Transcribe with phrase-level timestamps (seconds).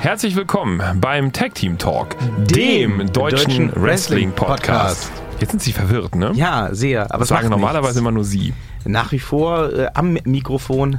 [0.00, 5.10] Herzlich willkommen beim Tag Team Talk, dem, Dem deutschen, deutschen Wrestling Podcast.
[5.40, 6.32] Jetzt sind Sie verwirrt, ne?
[6.34, 7.04] Ja, sehr.
[7.10, 8.00] Aber Das sagen normalerweise nichts.
[8.00, 8.52] immer nur Sie.
[8.84, 10.98] Nach wie vor äh, am Mikrofon.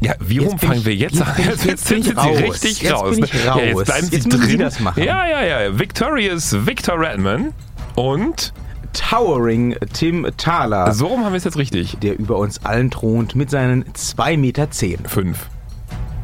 [0.00, 1.34] Ja, wie Jetzt rum fangen ich- wir jetzt jetzt an?
[1.46, 2.36] jetzt ich sind raus.
[2.36, 3.14] Sie richtig Jetzt raus.
[3.16, 3.40] bin ich ne?
[3.44, 3.84] Ja, jetzt raus.
[3.84, 4.42] bleiben Sie Jetzt drin.
[4.42, 5.02] Sie das machen.
[5.02, 5.78] Ja, ja, ja.
[5.78, 7.52] Victorious Victor Redman
[7.96, 8.52] und
[8.92, 11.98] Towering Tim Thaler, so rum haben wir es jetzt richtig.
[12.00, 14.70] der über uns allen thront mit seinen 2,10 Meter.
[14.70, 14.98] Zehn.
[15.06, 15.48] Fünf.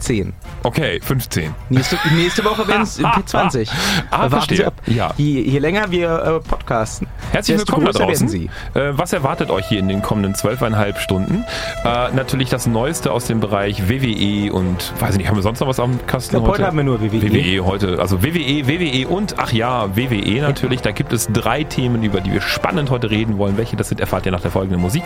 [0.01, 0.33] Zehn.
[0.63, 1.55] Okay, 15.
[1.69, 3.71] Nächste, nächste Woche werden es 20.
[4.11, 4.67] Ah, Warten verstehe.
[4.67, 4.75] Ab.
[4.87, 5.13] Ja.
[5.17, 8.29] Je, je länger wir äh, podcasten, Herzlich desto willkommen da draußen.
[8.29, 8.51] Sie.
[8.75, 11.45] Äh, was erwartet euch hier in den kommenden zwölfeinhalb Stunden?
[11.85, 15.61] Äh, natürlich das Neueste aus dem Bereich WWE und weiß ich nicht, haben wir sonst
[15.61, 16.53] noch was am Kasten glaub, heute?
[16.53, 17.23] heute haben wir nur WWE.
[17.23, 20.81] WWE heute, also WWE, WWE und ach ja, WWE natürlich.
[20.81, 23.57] Da gibt es drei Themen, über die wir spannend heute reden wollen.
[23.57, 25.05] Welche das sind, erfahrt ihr nach der folgenden Musik.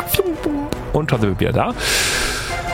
[0.93, 1.75] Und schon sind wir wieder da.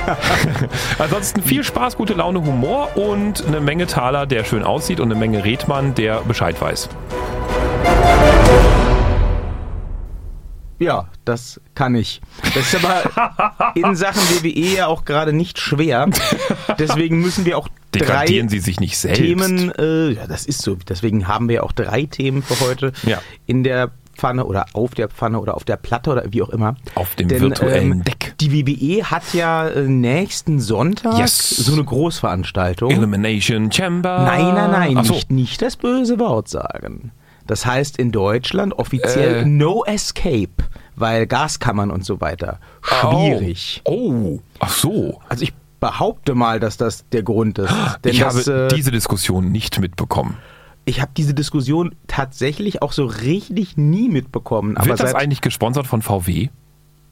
[0.99, 5.19] Ansonsten viel Spaß, gute Laune, Humor und eine Menge Taler, der schön aussieht und eine
[5.19, 6.89] Menge Redmann, der Bescheid weiß.
[10.79, 12.23] Ja, das kann ich.
[12.55, 16.09] Das ist aber in Sachen WWE ja auch gerade nicht schwer.
[16.79, 19.21] Deswegen müssen wir auch Degradieren drei Sie sich nicht selbst.
[19.21, 20.77] Themen, äh, ja, das ist so.
[20.77, 23.19] Deswegen haben wir auch drei Themen für heute Ja.
[23.47, 23.91] in der
[24.21, 26.77] Pfanne oder auf der Pfanne oder auf der Platte oder wie auch immer.
[26.95, 28.35] Auf dem virtuellen ähm, Deck.
[28.39, 31.49] Die WWE hat ja äh, nächsten Sonntag Yes.
[31.49, 32.91] so eine Großveranstaltung.
[32.91, 34.25] Elimination Chamber.
[34.25, 35.15] Nein, nein, nein, so.
[35.15, 37.13] nicht, nicht das böse Wort sagen.
[37.47, 39.45] Das heißt in Deutschland offiziell Äh.
[39.47, 40.53] No Escape,
[40.97, 42.61] weil Gaskammern und so weiter.
[42.83, 43.81] Schwierig.
[43.85, 44.13] Oh.
[44.13, 45.19] oh, ach so.
[45.31, 47.73] Also ich behaupte mal, dass das der Grund ist.
[48.05, 50.37] Denn ich das, habe äh, diese Diskussion nicht mitbekommen.
[50.91, 54.77] Ich habe diese Diskussion tatsächlich auch so richtig nie mitbekommen.
[54.77, 56.49] Aber Wird das eigentlich gesponsert von VW?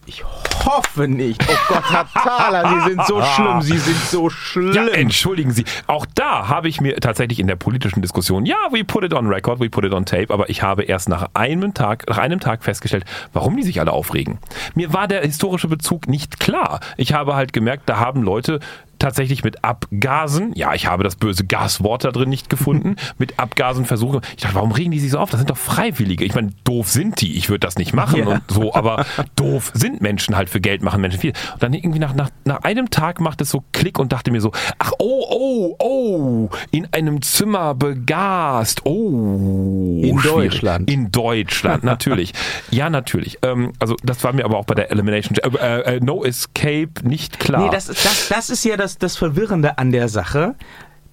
[0.09, 0.25] ich
[0.65, 1.45] hoffe nicht.
[1.49, 4.73] Oh Gott, Herr Thaler, Sie sind so schlimm, Sie sind so schlimm.
[4.73, 5.65] Ja, entschuldigen Sie.
[5.87, 9.27] Auch da habe ich mir tatsächlich in der politischen Diskussion, ja, we put it on
[9.27, 12.41] record, we put it on tape, aber ich habe erst nach einem Tag, nach einem
[12.41, 14.39] Tag festgestellt, warum die sich alle aufregen.
[14.75, 16.81] Mir war der historische Bezug nicht klar.
[16.97, 18.61] Ich habe halt gemerkt, da haben Leute
[18.99, 23.85] tatsächlich mit Abgasen, ja, ich habe das böse Gaswort da drin nicht gefunden, mit Abgasen
[23.85, 24.21] versuchen.
[24.37, 25.31] Ich dachte, warum regen die sich so auf?
[25.31, 26.25] Das sind doch Freiwillige.
[26.25, 27.37] Ich meine, doof sind die.
[27.37, 28.27] Ich würde das nicht machen Ja.
[28.27, 29.05] und so, aber
[29.37, 31.33] doof sind Menschen halt für Geld machen Menschen viel.
[31.55, 34.41] Und dann irgendwie nach, nach, nach einem Tag macht es so Klick und dachte mir
[34.41, 38.85] so, ach, oh, oh, oh, in einem Zimmer begast.
[38.85, 40.01] Oh.
[40.03, 40.51] In schwierig.
[40.53, 40.91] Deutschland.
[40.91, 42.33] In Deutschland, natürlich.
[42.71, 43.39] ja, natürlich.
[43.43, 47.39] Ähm, also das war mir aber auch bei der Elimination, äh, äh, No Escape nicht
[47.39, 47.65] klar.
[47.65, 50.55] Nee, das, das, das ist ja das, das Verwirrende an der Sache.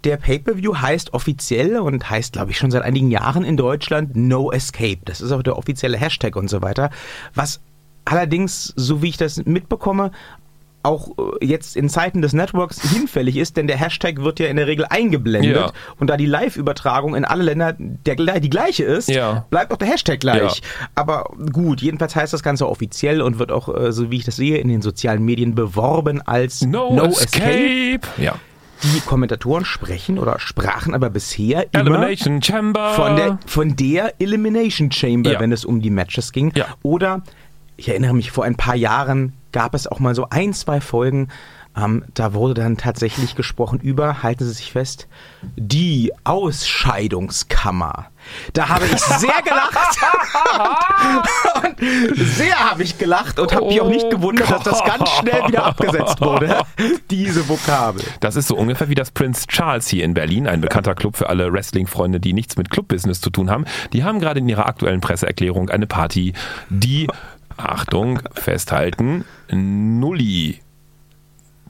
[0.06, 4.52] Der Pay-Per-View heißt offiziell und heißt, glaube ich, schon seit einigen Jahren in Deutschland No
[4.52, 5.00] Escape.
[5.04, 6.92] Das ist auch der offizielle Hashtag und so weiter.
[7.34, 7.60] Was
[8.06, 10.12] allerdings, so wie ich das mitbekomme,
[10.86, 11.10] auch
[11.42, 14.68] äh, jetzt in Zeiten des Networks hinfällig ist, denn der Hashtag wird ja in der
[14.68, 15.56] Regel eingeblendet.
[15.56, 15.72] Ja.
[16.00, 19.46] Und da die Live-Übertragung in alle Länder der, die gleiche ist, Ja.
[19.50, 20.60] bleibt auch der Hashtag gleich.
[20.60, 20.88] Ja.
[20.96, 24.36] Aber gut, jedenfalls heißt das Ganze offiziell und wird auch, äh, so wie ich das
[24.38, 28.02] sehe, in den sozialen Medien beworben als no, Escape.
[28.18, 28.36] Ja.
[28.84, 32.08] Die Kommentatoren sprechen oder sprachen aber bisher immer
[32.94, 36.52] von der, von der Elimination Chamber, wenn es um die Matches ging.
[36.84, 37.24] Oder,
[37.78, 41.30] ich erinnere mich, vor ein paar Jahren gab es auch mal so ein, zwei Folgen,
[41.78, 45.08] ähm, da wurde dann tatsächlich gesprochen über, halten Sie sich fest,
[45.58, 48.08] die Ausscheidungskammer.
[48.54, 49.76] Da habe ich sehr gelacht.
[51.64, 55.48] und sehr habe ich gelacht und habe mich auch nicht gewundert, dass das ganz schnell
[55.48, 56.62] wieder abgesetzt wurde.
[57.12, 58.04] Diese Vokabel.
[58.22, 61.30] Das ist so ungefähr wie das Prince Charles hier in Berlin, ein bekannter Club für
[61.30, 63.66] alle Wrestling-Freunde, die nichts mit Clubbusiness zu tun haben.
[63.94, 66.34] Die haben gerade in ihrer aktuellen Presseerklärung eine Party,
[66.70, 67.08] die,
[67.58, 70.60] Achtung, festhalten, Nulli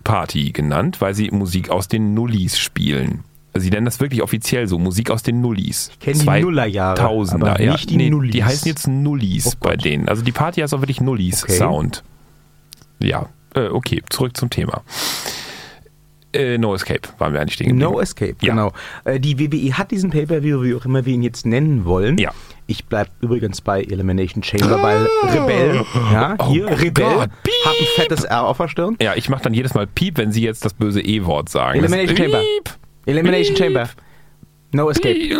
[0.04, 3.24] Party genannt, weil sie Musik aus den Nullis spielen.
[3.58, 5.90] Sie nennen das wirklich offiziell so, Musik aus den Nullis.
[5.94, 7.72] Ich kenn die Nullerjahre, Tausender, aber ja.
[7.72, 8.32] nicht die nee, Nullis.
[8.32, 10.10] Die heißen jetzt Nullis Oh bei denen.
[10.10, 11.58] Also die Party heißt auch wirklich Nullis Okay.
[11.58, 12.04] Sound.
[13.00, 14.84] Ja, äh, okay, zurück zum Thema.
[16.36, 17.78] Äh, no Escape waren wir eigentlich stehen.
[17.78, 18.54] No Escape, Ja.
[18.54, 18.72] genau.
[19.06, 22.18] Äh, die WWE hat diesen Pay-Per-View, wie auch immer wir ihn jetzt nennen wollen.
[22.18, 22.32] Ja.
[22.68, 27.30] Ich bleib übrigens bei Elimination Chamber, weil Rebell, ja, Oh hier, Rebell, hat
[27.66, 28.98] ein fettes R auf der Stirn.
[29.02, 31.78] Ja, ich mache dann jedes Mal Piep, wenn Sie jetzt das böse E-Wort sagen.
[31.80, 32.40] Elimination Chamber.
[32.40, 32.76] Piep.
[33.06, 33.64] Elimination Piep.
[33.66, 33.90] Chamber.
[34.72, 35.16] No Escape.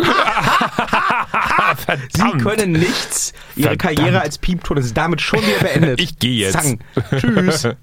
[2.12, 3.32] Sie können nichts.
[3.56, 3.96] Ihre Verdammt.
[3.98, 6.00] Karriere als Piepton ist damit schon wieder beendet.
[6.00, 6.52] Ich gehe jetzt.
[6.52, 6.78] Zang.
[7.18, 7.68] Tschüss.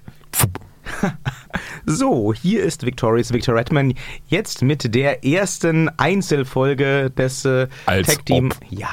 [1.86, 3.94] So, hier ist Victorious Victor Redman
[4.28, 8.52] jetzt mit der ersten Einzelfolge des äh, Tag Team.
[8.52, 8.60] ob.
[8.70, 8.88] Ja,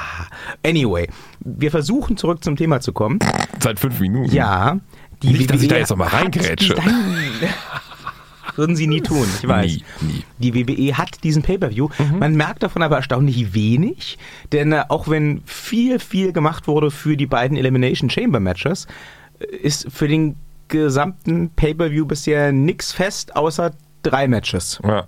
[0.64, 1.08] anyway,
[1.40, 3.18] wir versuchen zurück zum Thema zu kommen.
[3.60, 4.34] Seit fünf Minuten.
[4.34, 4.78] Ja,
[5.22, 6.76] die Nicht, dass ich WWE da jetzt noch mal hat reingrätsche.
[8.56, 9.70] Würden sie nie tun, ich weiß.
[9.72, 10.24] Nie, nie.
[10.38, 11.88] Die WWE hat diesen Pay-Per-View.
[12.18, 14.18] Man merkt davon aber erstaunlich wenig,
[14.52, 18.86] denn äh, auch wenn viel, viel gemacht wurde für die beiden Elimination Chamber Matches,
[19.40, 20.36] äh, ist für den
[20.72, 23.70] gesamten Pay-Per-View bisher nichts fest, außer
[24.02, 24.80] drei Matches.
[24.84, 25.04] Ja.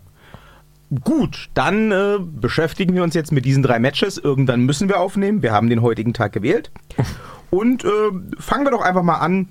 [1.02, 4.18] Gut, dann äh, beschäftigen wir uns jetzt mit diesen drei Matches.
[4.18, 5.42] Irgendwann müssen wir aufnehmen.
[5.42, 6.70] Wir haben den heutigen Tag gewählt.
[7.50, 7.88] Und äh,
[8.38, 9.48] fangen wir doch einfach mal an.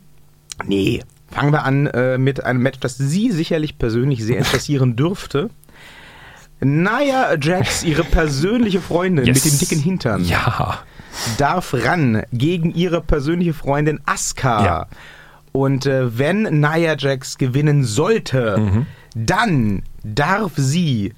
[0.65, 1.01] Nee,
[1.31, 5.50] fangen wir an äh, mit einem Match, das Sie sicherlich persönlich sehr interessieren dürfte.
[6.62, 9.44] Nia Jax, ihre persönliche Freundin Yes.
[9.44, 10.80] mit dem dicken Hintern, Ja.
[11.38, 14.63] darf ran gegen ihre persönliche Freundin Asuka.
[14.66, 14.88] Ja.
[15.53, 18.85] Und äh, wenn Nia Jax gewinnen sollte, Mhm.
[19.15, 21.13] dann darf sie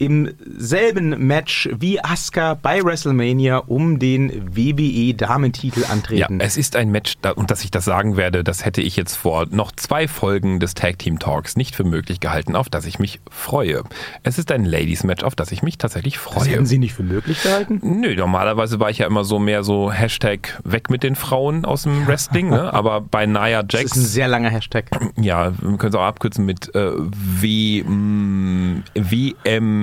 [0.00, 6.40] im selben Match wie Asuka bei WrestleMania um den WWE Damentitel Ja, antreten.
[6.40, 9.46] es ist ein Match, und dass ich das sagen werde, das hätte ich jetzt vor
[9.50, 13.20] noch zwei Folgen des Tag Team Talks nicht für möglich gehalten, auf das ich mich
[13.30, 13.82] freue.
[14.22, 16.48] Es ist ein Ladies Match, auf das ich mich tatsächlich das freue.
[16.48, 17.80] hätten Sie nicht für möglich gehalten?
[17.82, 21.82] Nö, normalerweise war ich ja immer so mehr so Hashtag weg mit den Frauen aus
[21.82, 22.72] dem Wrestling, ne?
[22.80, 24.86] aber bei Nia Das ist ein Jax, sehr langer Hashtag.
[25.20, 27.84] ja, wir können es auch abkürzen mit äh, w,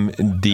[0.08, 0.46] mm, WMD.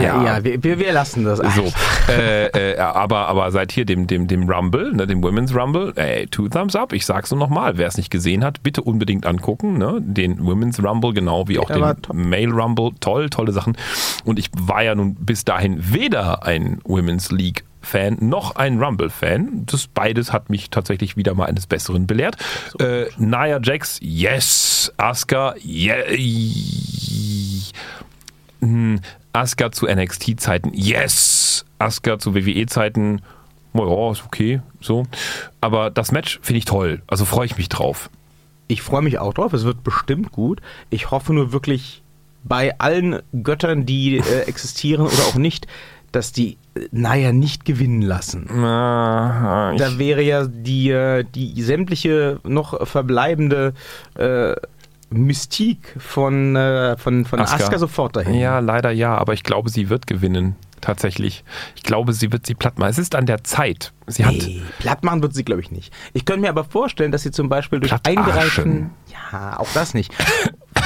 [0.00, 1.38] Ja, wir, wir, wir lassen das.
[1.38, 1.72] So,
[2.08, 6.26] äh, äh, aber, aber seit hier dem, dem, dem Rumble, ne, dem Women's Rumble, ey,
[6.26, 6.92] two thumbs up.
[6.92, 9.78] Ich sag's nur nochmal, wer es nicht gesehen hat, bitte unbedingt angucken.
[9.78, 9.98] Ne?
[10.00, 12.30] Den Women's Rumble, genau wie auch Der den.
[12.30, 12.90] Male Rumble.
[13.00, 13.76] Toll, tolle Sachen.
[14.24, 19.64] Und ich war ja nun bis dahin weder ein Women's League Fan noch ein Rumble-Fan.
[19.66, 22.36] Das beides hat mich tatsächlich wieder mal eines Besseren belehrt.
[22.78, 24.92] Äh, Nia Jax, yes.
[24.96, 26.04] Asuka, yeah.
[28.60, 29.00] Hm,
[29.32, 31.64] Asuka zu NXT-Zeiten, yes.
[31.78, 33.22] Asuka zu WWE-Zeiten,
[33.74, 35.04] ja, ist okay, so.
[35.60, 37.02] Aber das Match finde ich toll.
[37.06, 38.10] Also freue ich mich drauf.
[38.68, 40.60] Ich freue mich auch drauf, es wird bestimmt gut.
[40.90, 42.02] Ich hoffe nur wirklich
[42.44, 45.66] bei allen Göttern, die äh, existieren oder auch nicht,
[46.12, 48.46] dass die äh, Naya nicht gewinnen lassen.
[49.74, 53.74] Ich, Da wäre ja die, äh, die sämtliche noch verbleibende
[54.16, 54.54] äh,
[55.10, 57.62] Mystik von, äh, von, von Asuka.
[57.64, 58.34] Asuka sofort dahin.
[58.34, 60.56] ja, leider ja, aber ich glaube, sie wird gewinnen.
[60.80, 61.44] Tatsächlich.
[61.76, 62.90] Ich glaube, sie wird sie platt machen.
[62.90, 63.92] Es ist an der Zeit.
[64.06, 64.32] Sie hat.
[64.32, 65.92] Nee, platt machen wird sie, glaube ich, nicht.
[66.14, 68.90] Ich könnte mir aber vorstellen, dass sie zum Beispiel durch Plattarschen.
[69.32, 70.12] Ja, auch das nicht.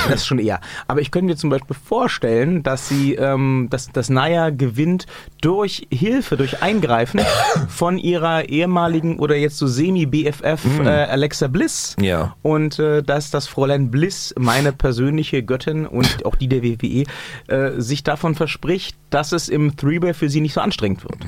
[0.08, 0.60] Das schon eher.
[0.86, 5.06] Aber ich könnte mir zum Beispiel vorstellen, dass sie, ähm, dass, dass Naya gewinnt
[5.40, 7.20] durch Hilfe, durch Eingreifen
[7.69, 11.96] von ihrer ehemaligen oder jetzt so semi-BFF äh, Alexa Bliss.
[12.00, 12.36] Ja.
[12.42, 17.04] Und äh, dass das Fräulein Bliss, meine persönliche Göttin und auch die der WWE,
[17.46, 21.25] äh, sich davon verspricht, dass es im Three-Way für sie nicht so anstrengend wird.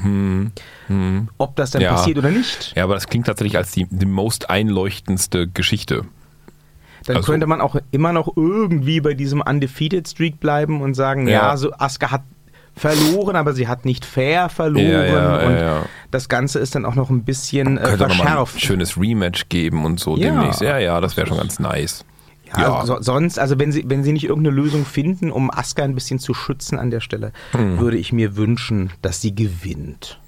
[1.38, 1.94] Ob das dann Ja.
[1.94, 6.04] passiert oder nicht, Ja, aber das klingt tatsächlich als die, die most einleuchtendste Geschichte.
[7.06, 11.26] Dann Also- könnte man auch immer noch irgendwie bei diesem Undefeated Streak bleiben und sagen,
[11.28, 11.56] ja, Ja.
[11.56, 12.22] so Asuka hat
[12.74, 15.82] verloren, aber sie hat nicht fair verloren Ja, ja, und ja.
[16.10, 18.60] das Ganze ist dann auch noch ein bisschen äh, Könnte nochmal ein verschärft.
[18.60, 20.60] schönes Rematch geben und so demnächst.
[20.60, 22.04] Ja, ja, das wäre schon ganz nice.
[22.56, 25.94] Ja, So, sonst, also wenn sie, wenn sie nicht irgendeine Lösung finden, um Asuka ein
[25.94, 27.78] bisschen zu schützen an der Stelle, Hm.
[27.80, 30.20] würde ich mir wünschen, dass sie gewinnt.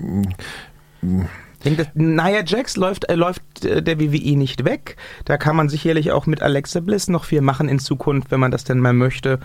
[1.02, 1.08] Ich
[1.76, 4.96] denke, Nia Jax läuft, äh, läuft äh, der WWE nicht weg.
[5.24, 8.50] Da kann man sicherlich auch mit Alexa Bliss noch viel machen in Zukunft, wenn man
[8.50, 9.38] das denn mal möchte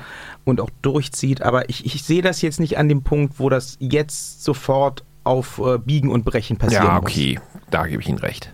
[0.45, 1.41] und auch durchzieht.
[1.41, 5.59] Aber ich, ich sehe das jetzt nicht an dem Punkt, wo das jetzt sofort auf
[5.59, 7.03] äh, Biegen und Brechen passieren Ja, muss.
[7.11, 7.39] okay,
[7.69, 8.51] da gebe ich Ihnen recht.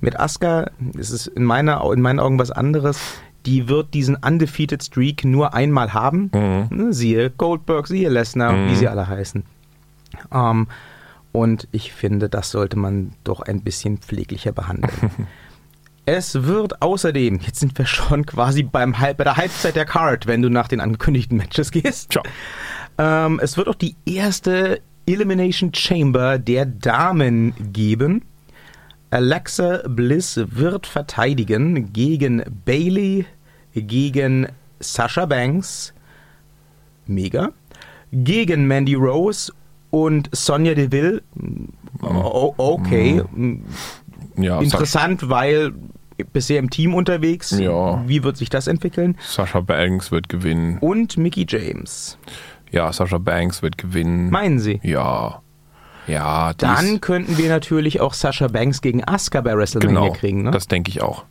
[0.00, 3.00] Mit Asuka ist es in, meiner, in meinen Augen was anderes.
[3.46, 6.30] Die wird diesen undefeated Streak nur einmal haben.
[6.70, 9.42] Ne, Siehe Goldberg, siehe Lesnar, wie sie alle heißen.
[10.32, 10.68] Ähm,
[11.32, 14.92] und ich finde, das sollte man doch ein bisschen pfleglicher behandeln.
[16.06, 20.26] es wird außerdem, jetzt sind wir schon quasi beim Halb, bei der Halbzeit der Card,
[20.26, 22.12] wenn du nach den angekündigten Matches gehst.
[22.12, 22.24] Ciao.
[22.96, 28.24] Ähm, es wird auch die erste Elimination Chamber der Damen geben.
[29.10, 33.24] Alexa Bliss wird verteidigen gegen Bailey,
[33.74, 34.48] gegen
[34.80, 35.94] Sasha Banks,
[37.06, 37.50] mega,
[38.12, 39.52] gegen Mandy Rose
[39.90, 41.22] und Sonja Deville.
[42.02, 43.22] O okay,
[44.36, 45.72] Ja, interessant, weil
[46.32, 47.50] bisher im Team unterwegs.
[47.58, 48.02] Ja.
[48.06, 49.16] Wie wird sich das entwickeln?
[49.20, 50.78] Sascha Banks wird gewinnen.
[50.78, 52.18] Und Mickey James.
[52.70, 54.30] Ja, Sascha Banks wird gewinnen.
[54.30, 54.80] Meinen Sie?
[54.82, 55.42] Ja.
[56.06, 60.42] Ja, Dann könnten wir natürlich auch Sasha Banks gegen Asuka bei WrestleMania genau, kriegen.
[60.42, 60.50] Ne?
[60.50, 61.24] das denke ich auch.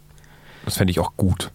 [0.65, 1.51] Das fände ich auch gut.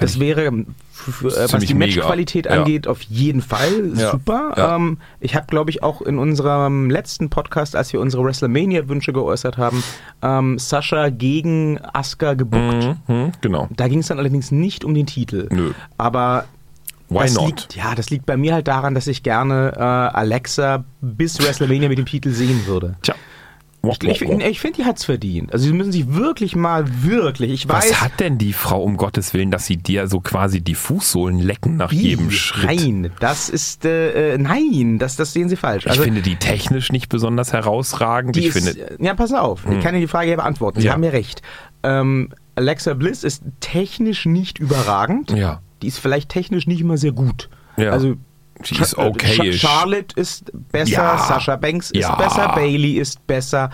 [0.00, 1.74] Das wäre, f- äh, was die.
[1.74, 2.52] Matchqualität Ja.
[2.52, 4.10] angeht, auf jeden Fall Ja.
[4.10, 4.54] super.
[4.56, 4.76] Ja.
[4.76, 9.58] Ähm, ich habe, glaube ich, auch in unserem letzten Podcast, als wir unsere WrestleMania-Wünsche geäußert
[9.58, 9.82] haben,
[10.22, 12.96] ähm, Sascha gegen Asuka gebuckt.
[13.08, 13.68] Mhm, mhm, genau.
[13.76, 15.48] Da ging es dann allerdings nicht um den Titel.
[15.52, 15.72] Nö.
[15.98, 16.44] Aber
[17.10, 17.46] Why das not?
[17.46, 21.88] Liegt, ja, das liegt bei mir halt daran, dass ich gerne äh, Alexa bis WrestleMania
[21.88, 22.96] mit dem Titel sehen würde.
[23.02, 23.14] Tja.
[23.86, 25.52] Ich, ich, finde, die hat's verdient.
[25.52, 27.90] Also sie müssen sich wirklich mal, wirklich, ich weiß...
[27.90, 31.38] Was hat denn die Frau um Gottes Willen, dass sie dir so quasi die Fußsohlen
[31.38, 32.80] lecken nach Ih, jedem Schritt?
[32.80, 35.86] Nein, das ist, äh, äh, nein, das, das sehen Sie falsch.
[35.86, 38.36] Ich finde die technisch nicht besonders herausragend.
[38.36, 40.80] die Ich ist, finde, ja, pass auf, ich kann Ihnen die Frage ja beantworten.
[40.80, 40.92] Sie Ja.
[40.92, 41.42] haben ja recht.
[41.82, 45.30] Ähm, Alexa Bliss ist technisch nicht überragend.
[45.32, 45.60] ja.
[45.82, 47.50] Die ist vielleicht technisch nicht immer sehr gut.
[47.76, 47.90] Ja.
[47.90, 48.14] Also
[48.62, 49.60] Sie ist okayisch.
[49.60, 51.18] Cha- Charlotte ist besser, Ja.
[51.18, 52.14] Sasha Banks ist Ja.
[52.14, 53.70] besser, Bailey ist besser.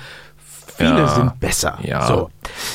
[0.76, 1.08] Viele Ja.
[1.08, 1.78] sind besser.
[1.82, 2.06] Ja.
[2.06, 2.30] So,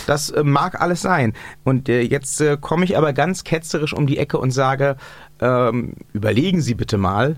[0.05, 1.33] das äh, mag alles sein.
[1.63, 4.95] Und äh, jetzt äh, komme ich aber ganz ketzerisch um die Ecke und sage,
[5.41, 7.37] ähm, überlegen Sie bitte mal,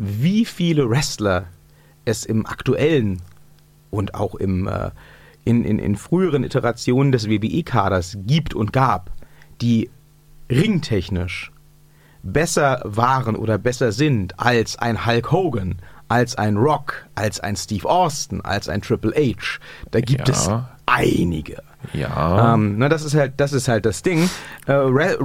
[0.00, 1.44] wie viele Wrestler
[2.04, 3.22] es im aktuellen
[3.90, 4.90] und auch im, äh,
[5.44, 9.10] in, in, in früheren Iterationen des WWE-Kaders gibt und gab,
[9.60, 9.90] die
[10.50, 11.52] ringtechnisch
[12.22, 15.76] besser waren oder besser sind als ein Hulk Hogan,
[16.08, 19.58] als ein Rock, als ein Steve Austin, als ein Triple H.
[19.90, 20.34] Da gibt Ja.
[20.34, 20.50] es
[20.86, 21.62] einige.
[21.94, 22.54] Ja.
[22.54, 24.28] Ähm, na, das ist halt, das ist halt das Ding.
[24.66, 24.72] Äh,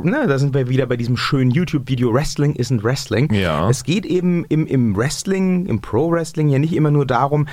[0.04, 3.34] ne, da sind wir wieder bei diesem schönen YouTube-Video Wrestling isn't Wrestling.
[3.34, 3.70] Ja.
[3.70, 7.48] Es geht eben im, im Wrestling, im Pro-Wrestling ja nicht immer nur darum,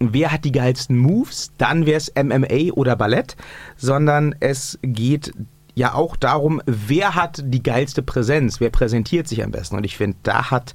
[0.00, 3.36] wer hat die geilsten Moves, dann wäre es MMA oder Ballett,
[3.76, 5.32] sondern es geht
[5.78, 9.76] ja auch darum, wer hat die geilste Präsenz, wer präsentiert sich am besten.
[9.76, 10.74] Und ich finde, da hat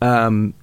[0.00, 0.54] ähm,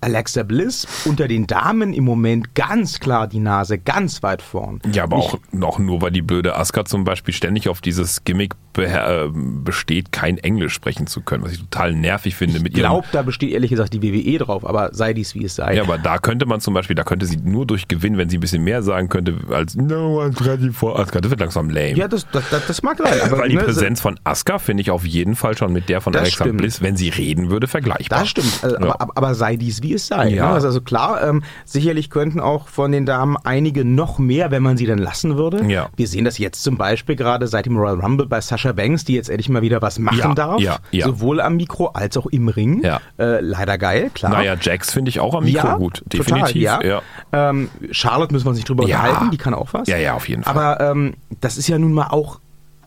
[0.00, 4.80] Alexa Bliss unter den Damen im Moment ganz klar die Nase ganz weit vorn.
[4.92, 8.24] Ja, aber Ich- auch noch nur, weil die blöde Asuka zum Beispiel ständig auf dieses
[8.24, 12.78] Gimmick äh, besteht, kein Englisch sprechen zu können, was ich total nervig finde mit Ich
[12.78, 15.74] glaube, da besteht ehrlich gesagt die WWE drauf, aber sei dies wie es sei.
[15.74, 18.38] Ja, aber da könnte man zum Beispiel, da könnte sie nur durch Gewinn, wenn sie
[18.38, 21.20] ein bisschen mehr sagen könnte, als No one's ready for Asuka.
[21.20, 21.94] Das wird langsam lame.
[21.94, 23.20] Ja, das, das, das, mag sein.
[23.24, 26.00] Aber, weil die ne, Präsenz von Asuka finde ich auf jeden Fall schon mit der
[26.00, 26.58] von Alexa stimmt.
[26.58, 28.20] Bliss, wenn sie reden würde, vergleichbar.
[28.20, 28.94] Das stimmt, äh, Ja.
[29.00, 30.28] aber, aber sei dies wie es sei.
[30.30, 30.48] Ja.
[30.48, 30.54] Ne?
[30.54, 34.62] Das ist also klar, ähm, sicherlich könnten auch von den Damen einige noch mehr, wenn
[34.62, 35.64] man sie dann lassen würde.
[35.70, 35.88] Ja.
[35.96, 39.14] Wir sehen das jetzt zum Beispiel gerade seit dem Royal Rumble bei Sasha Banks, die
[39.14, 40.60] jetzt endlich mal wieder was machen Ja, darf.
[40.60, 41.06] ja, ja.
[41.06, 42.82] Sowohl am Mikro als auch im Ring.
[42.82, 43.00] Ja.
[43.18, 44.32] Äh, leider geil, klar.
[44.32, 46.04] Naja, Jax finde ich auch am Mikro ja, gut.
[46.08, 46.62] total, Definitiv.
[46.62, 46.82] ja.
[46.82, 47.02] ja.
[47.32, 49.00] Ähm, Charlotte müssen wir uns nicht drüber Ja.
[49.00, 49.88] unterhalten, die kann auch was.
[49.88, 50.54] Ja, ja, auf jeden Fall.
[50.56, 52.40] Aber ähm, das ist ja nun mal auch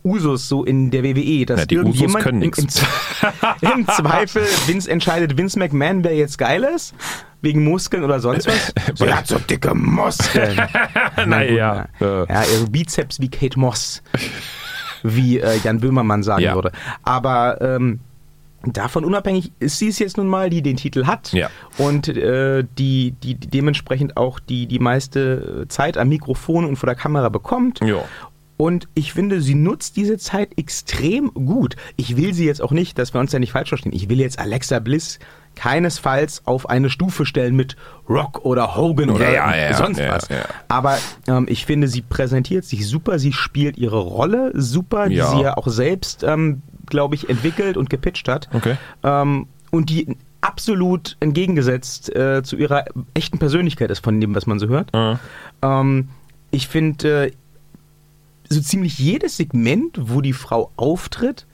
[0.04, 2.60] Usus so in der WWE, dass Ja, die Usos irgendjemand können im, nix.
[3.62, 6.94] im, Zweifel Vince entscheidet, Vince McMahon, wer jetzt geil ist,
[7.42, 8.74] wegen Muskeln oder sonst was.
[8.96, 10.60] So, er hat so dicke Muskeln.
[11.26, 12.20] Naja, Ja, äh.
[12.20, 14.02] ja, eher so Bizeps wie Kate Moss,
[15.04, 16.56] wie äh, Jan Böhmermann sagen Ja.
[16.56, 16.72] würde.
[17.04, 18.00] Aber ähm,
[18.66, 21.50] davon unabhängig ist sie es jetzt nun mal, die den Titel hat Ja.
[21.78, 26.96] und äh, die, die, dementsprechend auch die, die meiste Zeit am Mikrofon und vor der
[26.96, 27.80] Kamera bekommt.
[27.82, 28.04] Ja.
[28.64, 31.76] Und ich finde, sie nutzt diese Zeit extrem gut.
[31.98, 33.92] Ich will sie jetzt auch nicht, dass wir uns ja nicht falsch verstehen.
[33.92, 35.20] Ich will jetzt Alexa Bliss
[35.56, 37.76] keinesfalls auf eine Stufe stellen mit
[38.08, 40.30] Rock oder Hogan oder ja, ja, sonst ja, was.
[40.70, 45.42] Aber ähm, ich finde, sie präsentiert sich super, sie spielt ihre Rolle super, die sie
[45.42, 48.48] ja auch selbst, ähm, glaube ich, entwickelt und gepitcht hat.
[48.54, 48.78] Okay.
[49.04, 54.58] Ähm, und die absolut entgegengesetzt äh, zu ihrer echten Persönlichkeit ist von dem, was man
[54.58, 54.90] so hört.
[55.62, 56.08] Ähm,
[56.52, 57.32] ich finde, äh,
[58.50, 61.46] so ziemlich jedes Segment, wo die Frau auftritt,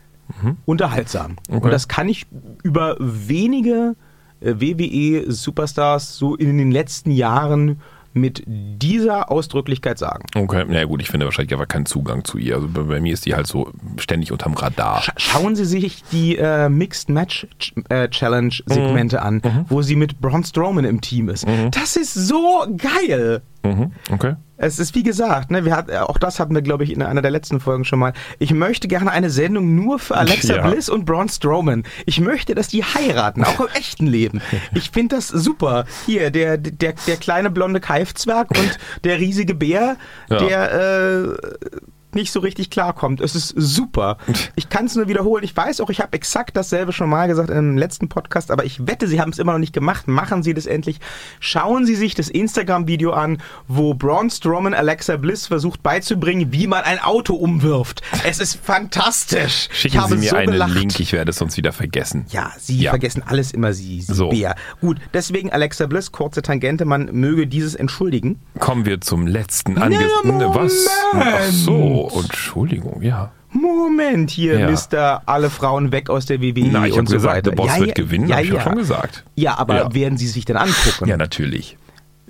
[0.66, 1.32] unterhaltsam.
[1.32, 1.38] Mhm.
[1.50, 1.66] Okay.
[1.66, 2.26] Und das kann ich
[2.64, 3.96] über wenige
[4.42, 7.82] äh, WWE-Superstars so in den letzten Jahren
[8.14, 10.26] mit dieser Ausdrücklichkeit sagen.
[10.36, 12.56] Okay, na ja, gut, ich finde wahrscheinlich aber keinen Zugang zu ihr.
[12.56, 15.02] Also bei, bei mir ist die halt so ständig unterm Radar.
[15.04, 19.96] Scha schauen Sie sich die äh, Mixed Match Ch äh, Challenge Segmente an, wo sie
[19.96, 21.46] mit Braun Strowman im Team ist.
[21.72, 23.42] Das ist so geil.
[23.64, 24.36] Mhm, okay.
[24.62, 27.22] Es ist wie gesagt, ne, wir hat, auch das hatten wir, glaube ich, in einer
[27.22, 28.12] der letzten Folgen schon mal.
[28.40, 30.68] Ich möchte gerne eine Sendung nur für Alexa Ja.
[30.68, 31.84] Bliss und Braun Strowman.
[32.06, 34.42] Ich möchte, dass die heiraten, auch im echten Leben.
[34.74, 35.86] Ich finde das super.
[36.06, 39.96] Hier, der, der, der kleine blonde Keifzwerg und der riesige Bär,
[40.30, 40.38] Ja.
[40.38, 41.38] der äh,
[42.16, 43.22] nicht so richtig klarkommt.
[43.22, 44.18] Es ist super.
[44.56, 45.44] Ich kann es nur wiederholen.
[45.44, 48.88] Ich weiß auch, ich habe exakt dasselbe schon mal gesagt im letzten Podcast, aber ich
[48.88, 50.08] wette, Sie haben es immer noch nicht gemacht.
[50.08, 51.00] Machen Sie das endlich.
[51.40, 56.84] Schauen Sie sich das Instagram-Video an, wo Braun Strowman Alexa Bliss versucht beizubringen, wie man
[56.84, 58.02] ein Auto umwirft.
[58.26, 59.70] Es ist fantastisch.
[59.72, 60.74] Schicken ich habe Sie mir so einen gelacht.
[60.74, 62.26] Link, ich werde es sonst wieder vergessen.
[62.30, 62.92] Ja, Sie Ja.
[62.92, 64.30] vergessen alles immer, Sie, Sie So.
[64.30, 64.56] Bär.
[64.82, 68.40] Gut, deswegen Alexa Bliss, kurze Tangente, man möge dieses entschuldigen.
[68.60, 70.12] Kommen wir zum letzten Anges...
[70.24, 70.56] Moment.
[70.56, 70.88] Was?
[71.14, 73.32] Ach so, Entschuldigung, ja.
[73.52, 74.70] Moment hier, Ja.
[74.70, 77.50] Mister, alle Frauen weg aus der WWE Na, ich habe und so gesagt, weiter.
[77.50, 78.62] der Boss ja, wird ja, gewinnen, ja, habe ich ja.
[78.62, 79.24] schon gesagt.
[79.36, 81.08] Ja, aber werden Sie sich denn angucken?
[81.08, 81.78] Ja, natürlich.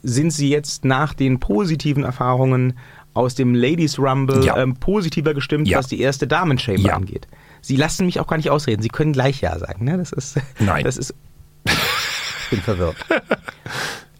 [0.02, 2.78] Sind Sie jetzt nach den positiven Erfahrungen
[3.14, 6.96] aus dem Ladies Rumble ähm, positiver gestimmt, was die erste Damen-Chamber Ja.
[6.96, 7.28] angeht?
[7.62, 8.82] Sie lassen mich auch gar nicht ausreden.
[8.82, 9.84] Sie können gleich Ja sagen.
[9.84, 9.98] Ne?
[9.98, 10.86] Das ist, Nein.
[10.86, 11.14] Das ist,
[11.66, 12.96] ich bin verwirrt.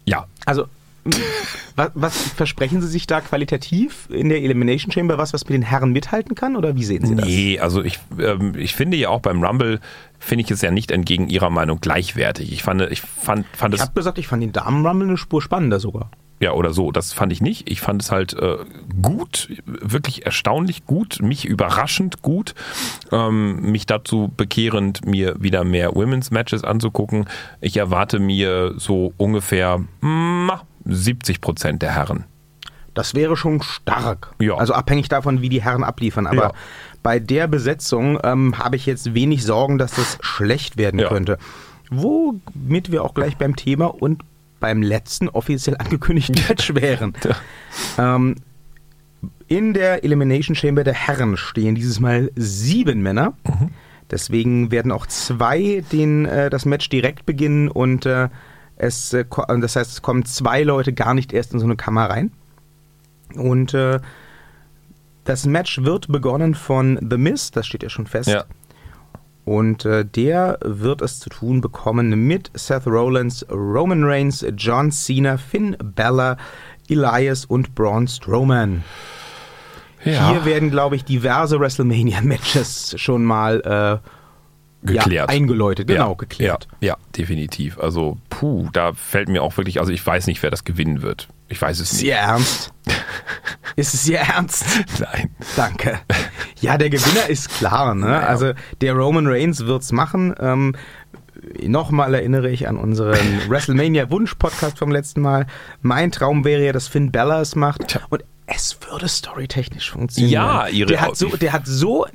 [0.04, 0.26] Ja.
[0.44, 0.66] Also,
[1.76, 5.18] was, was versprechen Sie sich da qualitativ in der Elimination Chamber?
[5.18, 6.56] Was, was mit den Herren mithalten kann?
[6.56, 7.26] Oder wie sehen Sie das?
[7.26, 9.80] Nee, also ich, ähm, ich finde ja auch beim Rumble,
[10.18, 12.52] finde ich es ja nicht entgegen Ihrer Meinung gleichwertig.
[12.52, 15.80] Ich fand, ich fand, fand Ich habe gesagt, ich fand den Damen-Rumble eine Spur spannender
[15.80, 16.10] sogar.
[16.40, 17.70] ja oder so, das fand ich nicht.
[17.70, 18.58] Ich fand es halt äh,
[19.00, 22.54] gut, wirklich erstaunlich gut, mich überraschend gut,
[23.10, 27.26] ähm, mich dazu bekehrend, mir wieder mehr Women's Matches anzugucken.
[27.62, 30.50] Ich erwarte mir so ungefähr mm,
[30.84, 32.24] 70 Prozent der Herren.
[32.94, 34.32] Das wäre schon stark.
[34.40, 34.56] Ja.
[34.56, 36.26] Also abhängig davon, wie die Herren abliefern.
[36.26, 36.52] Aber Ja.
[37.02, 41.08] bei der Besetzung ähm, habe ich jetzt wenig Sorgen, dass das schlecht werden Ja.
[41.08, 41.38] könnte.
[41.90, 44.22] Womit wir auch gleich beim Thema und
[44.58, 47.14] beim letzten offiziell angekündigten Match wären.
[47.98, 48.36] Ähm,
[49.48, 53.34] in der Elimination Chamber der Herren stehen dieses Mal sieben Männer.
[54.10, 58.28] Deswegen werden auch zwei den, äh, das Match direkt beginnen und äh,
[58.80, 61.76] es, äh, ko- das heißt, es kommen zwei Leute gar nicht erst in so eine
[61.76, 62.32] Kammer rein.
[63.34, 64.00] Und äh,
[65.24, 68.28] das Match wird begonnen von The Miz, das steht ja schon fest.
[68.30, 68.44] Ja.
[69.44, 75.36] Und äh, der wird es zu tun bekommen mit Seth Rollins, Roman Reigns, John Cena,
[75.38, 76.36] Finn Balor,
[76.88, 78.84] Elias und Braun Strowman.
[80.02, 83.60] Hier werden, glaube ich, diverse WrestleMania-Matches schon mal
[84.02, 84.08] äh,
[84.82, 85.10] geklärt.
[85.12, 86.68] Ja, eingeläutet, genau, ja, geklärt.
[86.80, 87.78] Ja, ja, definitiv.
[87.78, 91.28] Also, puh, da fällt mir auch wirklich, also ich weiß nicht, wer das gewinnen wird.
[91.48, 92.08] Ich weiß es Ist nicht.
[92.08, 92.72] Ihr Ernst?
[93.76, 94.64] Ist es Ihr Ernst?
[95.00, 95.30] Nein.
[95.56, 95.98] Danke.
[96.60, 97.94] Ja, der Gewinner ist klar.
[97.94, 98.06] Ne?
[98.06, 98.26] Naja.
[98.26, 100.34] Also der Roman Reigns wird's machen.
[100.38, 100.74] Ähm,
[101.62, 103.16] Nochmal erinnere ich an unseren
[103.48, 105.46] WrestleMania-Wunsch-Podcast vom letzten Mal.
[105.80, 107.88] Mein Traum wäre ja, dass Finn Balor es macht.
[107.88, 108.02] Tja.
[108.10, 110.32] Und es würde storytechnisch funktionieren.
[110.32, 112.06] Ja, ihre- der hat so, der hat so,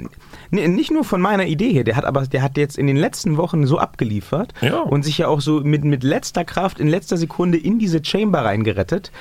[0.52, 2.98] nee, nicht nur von meiner Idee hier, der hat aber, der hat jetzt in den
[2.98, 4.80] letzten Wochen so abgeliefert Ja.
[4.82, 8.44] und sich ja auch so mit, mit letzter Kraft in letzter Sekunde in diese Chamber
[8.46, 9.12] reingerettet.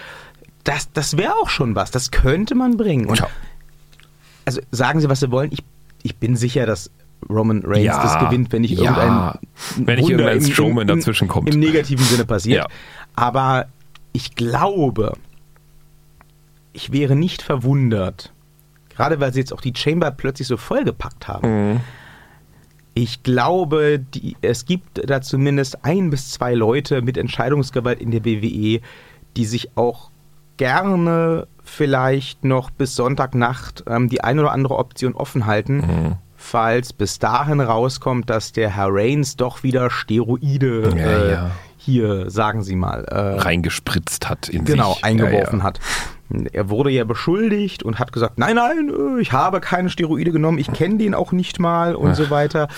[0.65, 1.91] Das, das wäre auch schon was.
[1.91, 3.07] Das könnte man bringen.
[3.07, 3.23] Und
[4.47, 5.51] also sagen Sie, was Sie wollen.
[5.53, 5.63] Ich,
[6.03, 6.91] ich bin sicher, dass
[7.31, 8.83] Roman Reigns Ja, das gewinnt, wenn nicht ja.
[8.91, 11.53] irgendein Wenn nicht irgendein im- Strowman dazwischen kommt.
[11.53, 12.59] Im negativen Sinne passiert.
[12.65, 12.67] Ja.
[13.17, 13.67] Aber
[14.13, 15.15] ich glaube,
[16.73, 18.33] ich wäre nicht verwundert,
[18.97, 21.71] gerade weil sie jetzt auch die Chamber plötzlich so vollgepackt haben.
[21.73, 21.81] Mhm.
[22.97, 28.25] Ich glaube, die, es gibt da zumindest ein bis zwei Leute mit Entscheidungsgewalt in der
[28.25, 28.81] WWE,
[29.37, 30.11] die sich auch
[30.57, 36.13] gerne vielleicht noch bis Sonntagnacht ähm, die eine oder andere Option offen halten, Mhm.
[36.37, 41.51] falls bis dahin rauskommt, dass der Herr Reigns doch wieder Steroide Ja, äh, ja.
[41.77, 45.05] hier, sagen Sie mal, äh, Reingespritzt hat in genau, sich.
[45.05, 45.65] eingeworfen ja, ja.
[45.65, 45.81] hat.
[46.53, 50.59] Er wurde ja beschuldigt und hat gesagt, nein, nein, äh, ich habe keine Steroide genommen,
[50.59, 52.69] ich kenne den auch nicht mal und so weiter.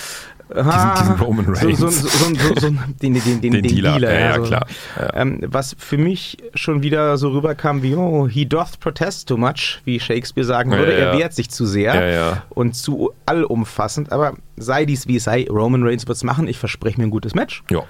[0.49, 1.81] Diesen Roman Reigns.
[1.81, 4.43] So, so, so, so, so, den, den, den, den, Den Dealer, ja, ja, so.
[4.43, 4.67] klar.
[4.97, 5.15] Ja.
[5.17, 9.81] Ähm, was für mich schon wieder so rüberkam wie, oh, he doth protest too much,
[9.85, 10.93] wie Shakespeare sagen würde.
[10.93, 11.07] ja.
[11.07, 14.13] Er wehrt sich zu sehr und zu allumfassend.
[14.13, 16.47] Aber sei dies wie es sei, Roman Reigns wird es machen.
[16.47, 17.65] Ich verspreche mir ein gutes Match.
[17.71, 17.83] Ja.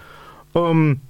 [0.55, 1.03] Ähm,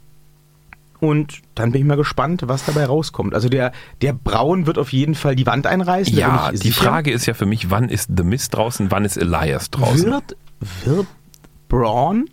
[1.00, 3.34] und dann bin ich mal gespannt, was dabei rauskommt.
[3.34, 6.16] Also der, der Braun wird auf jeden Fall die Wand einreißen.
[6.16, 6.84] Ja, die sicher.
[6.84, 10.10] Frage ist ja für mich, wann ist The Mist draußen, wann ist Elias draußen?
[10.10, 10.36] wird,
[10.84, 11.06] wird
[11.68, 12.26] Braun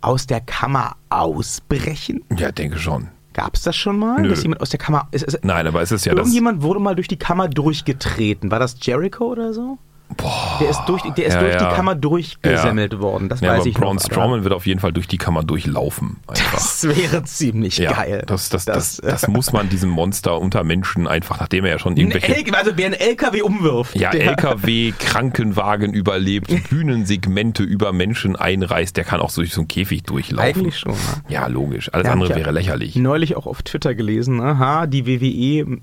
[0.00, 2.22] aus der Kammer ausbrechen?
[2.36, 3.08] Ja, denke schon.
[3.34, 4.20] Gab es das schon mal?
[4.20, 4.28] Nö.
[4.28, 5.08] Dass jemand aus der Kammer.
[5.10, 6.20] Ist, ist, Nein, aber es ist ja das.
[6.20, 8.50] irgendjemand wurde mal durch die Kammer durchgetreten.
[8.50, 9.78] War das Jericho oder so?
[10.16, 10.58] Boah.
[10.60, 11.68] Der ist durch, der ist Ja, durch ja.
[11.70, 13.28] die Kammer durchgesemmelt worden.
[13.28, 14.02] Das Ja, weiß ich Braun noch.
[14.04, 16.18] Strowman wird auf jeden Fall durch die Kammer durchlaufen.
[16.26, 16.52] Einfach.
[16.54, 18.24] Das wäre ziemlich Ja, geil.
[18.26, 21.92] Das, das, das, das, muss man diesem Monster unter Menschen einfach, nachdem er ja schon
[21.94, 23.96] Ein irgendwelche L also wer einen LKW umwirft.
[23.96, 29.62] ja, der, LKW, Krankenwagen überlebt, Bühnensegmente über Menschen einreißt, der kann auch so durch so
[29.62, 30.48] einen Käfig durchlaufen.
[30.62, 30.92] Eigentlich schon.
[30.92, 30.98] Ne?
[31.28, 31.92] Ja, logisch.
[31.92, 32.96] Alles Ja, andere wäre lächerlich.
[32.96, 35.80] Neulich auch auf Twitter gelesen, aha, die WWE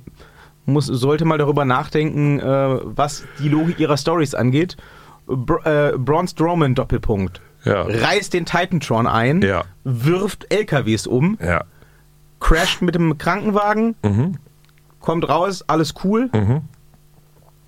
[0.73, 4.77] muss, sollte mal darüber nachdenken, äh, was die Logik ihrer Stories angeht.
[5.27, 7.41] Br äh, Braun Strowman Doppelpunkt.
[7.65, 7.83] Ja.
[7.83, 9.63] Reißt den Titantron ein, Ja.
[9.83, 11.63] wirft LKWs um, Ja.
[12.39, 14.37] crasht mit dem Krankenwagen, Mhm.
[15.01, 16.29] kommt raus, alles cool.
[16.33, 16.61] Mhm.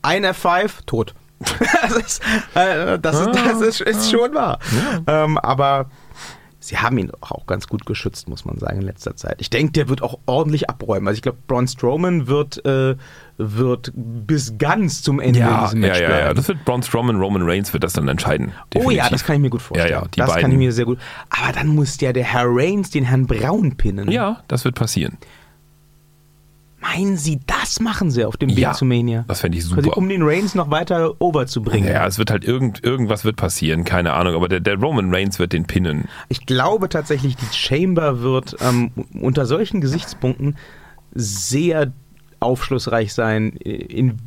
[0.01, 1.13] Ein F5, tot.
[1.81, 2.21] das ist,
[2.55, 4.59] äh, das, ist, das ist, ist schon wahr.
[5.07, 5.87] Ähm, aber
[6.63, 9.35] sie haben ihn auch ganz gut geschützt, muss man sagen, in letzter Zeit.
[9.39, 11.07] Ich denke, der wird auch ordentlich abräumen.
[11.07, 12.95] Also ich glaube, Braun Strowman wird, äh,
[13.37, 16.27] wird bis ganz zum Ende in Ja, diesem ja, Match ja, bleiben.
[16.27, 16.33] ja.
[16.35, 18.51] Das wird Braun Strowman, Roman Reigns wird das dann entscheiden.
[18.75, 19.09] Oh ja, Definitiv.
[19.09, 19.91] das kann ich mir gut vorstellen.
[19.91, 20.99] Ja, ja, die das kann beiden- ich mir sehr gut.
[21.29, 24.11] Aber dann muss ja der Herr Reigns den Herrn Braun pinnen.
[24.11, 25.17] Ja, das wird passieren.
[26.81, 29.23] Meinen Sie, das machen sie auf dem Weg Ja, zu Mania?
[29.27, 29.95] das fände ich super.
[29.97, 31.87] um den Reigns noch weiter overzubringen.
[31.89, 35.37] Ja, es wird halt irgend, irgendwas wird passieren, keine Ahnung, aber der, der Roman Reigns
[35.37, 36.05] wird den pinnen.
[36.29, 40.55] Ich glaube tatsächlich, die Chamber wird ähm, unter solchen Gesichtspunkten
[41.13, 41.91] sehr
[42.39, 44.17] aufschlussreich sein in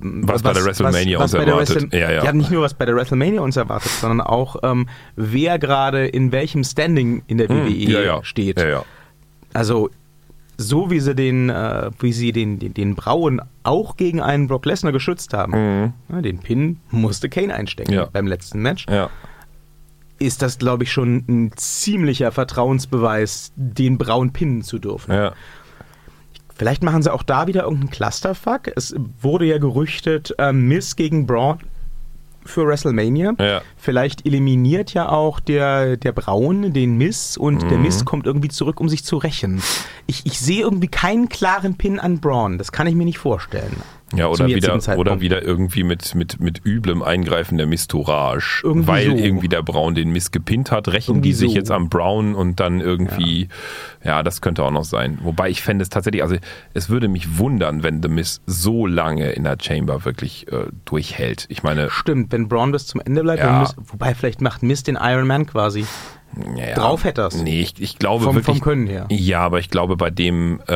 [0.00, 1.92] Was bei der WrestleMania uns bei der erwartet.
[1.94, 2.24] Ja, ja.
[2.24, 6.32] ja, nicht nur was bei der WrestleMania uns erwartet, sondern auch ähm, wer gerade in
[6.32, 8.24] welchem Standing in der WWE Hm, ja, ja.
[8.24, 8.58] steht.
[8.58, 8.84] Ja, ja.
[9.52, 9.90] Also
[10.62, 14.64] so wie sie den, äh, wie sie den, den, den Brauen auch gegen einen Brock
[14.66, 17.96] Lesnar geschützt haben, ja, den Pin musste Kane einstecken Mhm.
[17.98, 18.06] Ja.
[18.12, 19.10] beim letzten Match, ja.
[20.18, 25.12] ist das, glaube ich, schon ein ziemlicher Vertrauensbeweis, den Braun pinnen zu dürfen.
[25.12, 25.32] ja.
[26.54, 28.70] Vielleicht machen sie auch da wieder irgendeinen Clusterfuck.
[28.76, 31.58] Es wurde ja gerüchtet, ähm, Miss gegen Braun
[32.44, 33.34] für WrestleMania.
[33.38, 33.62] Ja.
[33.76, 37.82] Vielleicht eliminiert ja auch der, der Braun den Miss und der Mhm.
[37.84, 39.62] Miss kommt irgendwie zurück, um sich zu rächen.
[40.06, 42.58] Ich, ich sehe irgendwie keinen klaren Pin an Braun.
[42.58, 43.76] Das kann ich mir nicht vorstellen.
[44.14, 48.62] Ja, oder wieder, oder wieder irgendwie mit, mit, mit üblem Eingreifen der Mistourage.
[48.64, 49.16] Irgendwie weil so.
[49.16, 51.56] irgendwie der Braun den Miss gepinnt hat, rächen Irgendwie die sich so.
[51.56, 53.48] jetzt am Brown und dann irgendwie,
[54.04, 54.22] ja.
[54.22, 55.18] das könnte auch noch sein.
[55.22, 56.36] Wobei ich fände es tatsächlich, also
[56.74, 61.46] es würde mich wundern, wenn The Miss so lange in der Chamber wirklich äh, durchhält.
[61.48, 63.60] Ich meine, Stimmt, wenn Braun bis zum Ende bleibt, Ja.
[63.60, 65.86] Miss, wobei vielleicht macht Miss den Iron Man quasi.
[66.56, 66.74] Ja.
[66.74, 67.34] Drauf hätte er's.
[67.42, 68.58] Nee, ich, ich glaube Vom- wirklich.
[68.58, 69.06] vom Können her.
[69.10, 70.74] Ja, aber ich glaube, bei dem äh,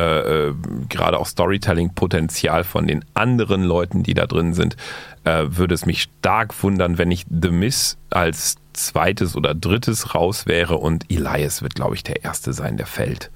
[0.49, 0.53] äh,
[0.89, 4.75] gerade auch Storytelling-Potenzial von den anderen Leuten, die da drin sind,
[5.23, 10.45] äh, würde es mich stark wundern, wenn nicht The Miss als zweites oder drittes raus
[10.45, 13.31] wäre und Elias wird, glaube ich, der Erste sein, der fällt.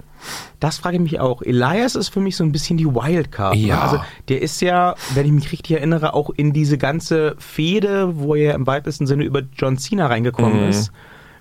[0.60, 1.42] Das frage ich mich auch.
[1.42, 3.56] Elias ist für mich so ein bisschen die Wildcard.
[3.56, 3.60] ne?
[3.66, 3.80] Ja.
[3.80, 8.36] Also der ist ja, wenn ich mich richtig erinnere, auch in diese ganze Fehde, wo
[8.36, 10.68] er im weitesten Sinne über John Cena reingekommen Mhm.
[10.68, 10.92] ist,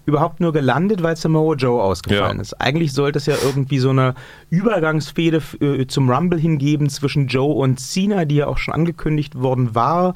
[0.06, 2.42] überhaupt nur gelandet, weil Samoa Joe ausgefallen Ja.
[2.42, 2.60] ist.
[2.60, 4.16] Eigentlich sollte es ja irgendwie so eine
[4.50, 9.76] Übergangsfehde äh, zum Rumble hingeben zwischen Joe und Cena, die ja auch schon angekündigt worden
[9.76, 10.14] war.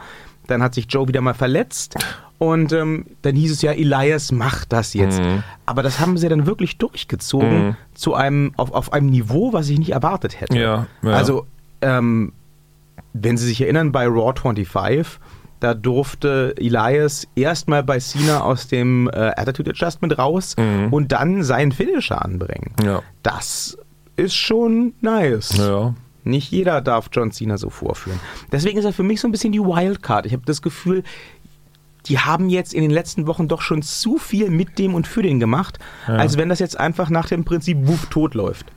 [0.47, 1.95] Dann hat sich Joe wieder mal verletzt.
[2.37, 5.21] Und ähm, dann hieß es ja, Elias macht das jetzt.
[5.21, 5.43] Mhm.
[5.65, 7.75] Aber das haben sie dann wirklich durchgezogen Mhm.
[7.93, 10.57] zu einem, auf, auf einem Niveau, was ich nicht erwartet hätte.
[10.59, 11.09] Ja, ja.
[11.11, 11.45] Also,
[11.81, 12.33] ähm,
[13.13, 15.19] wenn Sie sich erinnern, bei Raw 25,
[15.59, 20.91] da durfte Elias erstmal bei Cena aus dem äh, Attitude Adjustment raus Mhm.
[20.93, 22.73] und dann seinen Finisher anbringen.
[22.83, 23.01] Ja.
[23.23, 23.77] Das
[24.15, 25.57] ist schon nice.
[25.57, 25.93] Ja.
[26.23, 28.19] Nicht jeder darf John Cena so vorführen.
[28.51, 30.25] Deswegen ist er für mich so ein bisschen die Wildcard.
[30.25, 31.03] Ich habe das Gefühl,
[32.07, 35.21] die haben jetzt in den letzten Wochen doch schon zu viel mit dem und für
[35.23, 38.67] den gemacht, als wenn das jetzt einfach nach dem Prinzip Wuff tot läuft.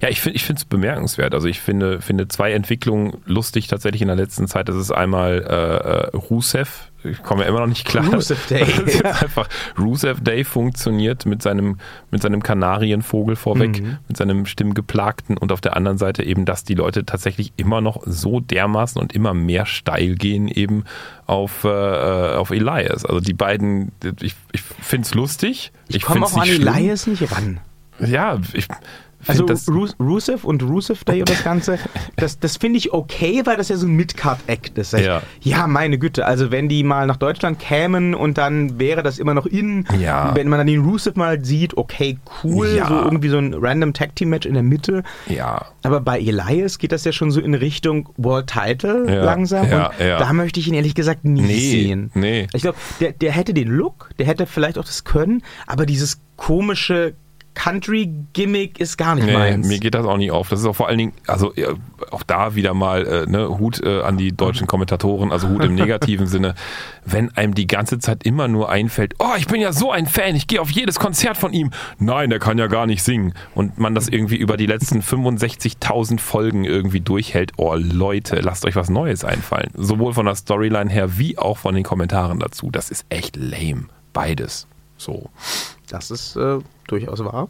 [0.00, 1.34] Ja, ich finde ich finde es bemerkenswert.
[1.34, 4.68] Also ich finde, finde zwei Entwicklungen lustig tatsächlich in der letzten Zeit.
[4.68, 6.90] Das ist einmal äh, äh, Rusev.
[7.04, 8.04] Ich komme ja immer noch nicht klar.
[8.12, 8.62] Rusev Day.
[8.86, 11.78] Ist einfach Rusev Day funktioniert mit seinem,
[12.10, 13.98] mit seinem Kanarienvogel vorweg, Mhm.
[14.08, 18.02] mit seinem Stimmgeplagten und auf der anderen Seite eben, dass die Leute tatsächlich immer noch
[18.04, 20.84] so dermaßen und immer mehr steil gehen eben
[21.26, 23.04] auf, äh, auf Elias.
[23.04, 25.70] Also die beiden, ich, ich finde es lustig.
[25.86, 26.66] Ich, komme find's auch an schlimm.
[26.68, 27.60] Elias nicht ran.
[28.00, 28.66] Ja, ich
[29.26, 31.78] Also find das, Ru- Rusev und Rusev Day und das Ganze,
[32.16, 34.92] das, das finde ich okay, weil das ja so ein Midcard-Act ist.
[34.92, 35.22] Ja.
[35.40, 39.34] ja, meine Güte, also wenn die mal nach Deutschland kämen und dann wäre das immer
[39.34, 40.34] noch in, Ja.
[40.34, 42.86] wenn man dann den Rusev mal sieht, okay, cool, Ja.
[42.88, 45.02] so irgendwie so ein random Tag Team Match in der Mitte.
[45.26, 45.66] ja.
[45.82, 49.68] Aber bei Elias geht das ja schon so in Richtung World Title langsam.
[49.70, 50.18] ja, und ja.
[50.18, 52.10] da möchte ich ihn ehrlich gesagt nie Nee, sehen.
[52.14, 52.46] nee.
[52.52, 56.20] Ich glaube, der, der hätte den Look, der hätte vielleicht auch das Können, aber dieses
[56.36, 57.14] komische
[57.58, 59.66] Country-Gimmick ist gar nicht Nee, meins.
[59.66, 60.48] mir geht das auch nicht auf.
[60.48, 61.52] Das ist auch vor allen Dingen, also
[62.12, 65.74] auch da wieder mal äh, ne, Hut äh, an die deutschen Kommentatoren, also Hut im
[65.74, 66.54] negativen Sinne,
[67.04, 70.36] wenn einem die ganze Zeit immer nur einfällt, oh, ich bin ja so ein Fan,
[70.36, 71.70] ich gehe auf jedes Konzert von ihm.
[71.98, 73.34] Nein, der kann ja gar nicht singen.
[73.56, 77.52] Und man das irgendwie über die letzten 65.000 Folgen irgendwie durchhält.
[77.56, 79.70] Oh Leute, lasst euch was Neues einfallen.
[79.74, 82.70] Sowohl von der Storyline her wie auch von den Kommentaren dazu.
[82.70, 83.86] Das ist echt lame.
[84.12, 84.68] Beides.
[84.96, 85.30] So.
[85.90, 87.48] Das ist äh, durchaus wahr.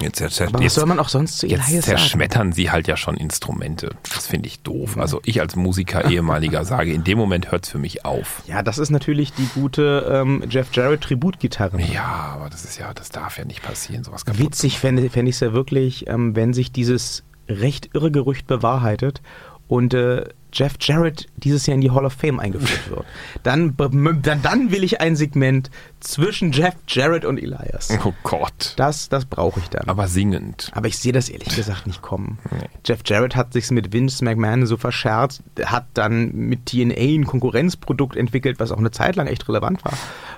[0.00, 1.98] Jetzt, jetzt, jetzt, Aber was soll man auch sonst zu Jetzt Elias sagen?
[1.98, 3.96] zerschmettern sie halt ja schon Instrumente.
[4.14, 4.98] Das finde ich doof.
[4.98, 8.42] Also ich als Musiker, ehemaliger, sage, in dem Moment hört es für mich auf.
[8.46, 11.80] Ja, das ist natürlich die gute ähm, Jeff Jarrett Tributgitarre.
[11.80, 14.40] Ja, aber das ist ja, das darf ja nicht passieren, sowas kaputt.
[14.40, 19.22] Witzig fände fänd ich es ja wirklich, ähm, wenn sich dieses recht irre Gerücht bewahrheitet
[19.66, 23.04] und äh, Jeff Jarrett dieses Jahr in die Hall of Fame eingeführt wird.
[23.42, 27.96] Dann, dann, dann will ich ein Segment zwischen Jeff Jarrett und Elias.
[28.04, 28.72] Oh Gott.
[28.76, 29.88] Das, das brauche ich dann.
[29.88, 30.70] Aber singend.
[30.74, 32.38] Aber ich sehe das ehrlich gesagt nicht kommen.
[32.84, 38.16] Jeff Jarrett hat sich mit Vince McMahon so verscherzt, hat dann mit TNA ein Konkurrenzprodukt
[38.16, 39.92] entwickelt, was auch eine Zeit lang echt relevant war.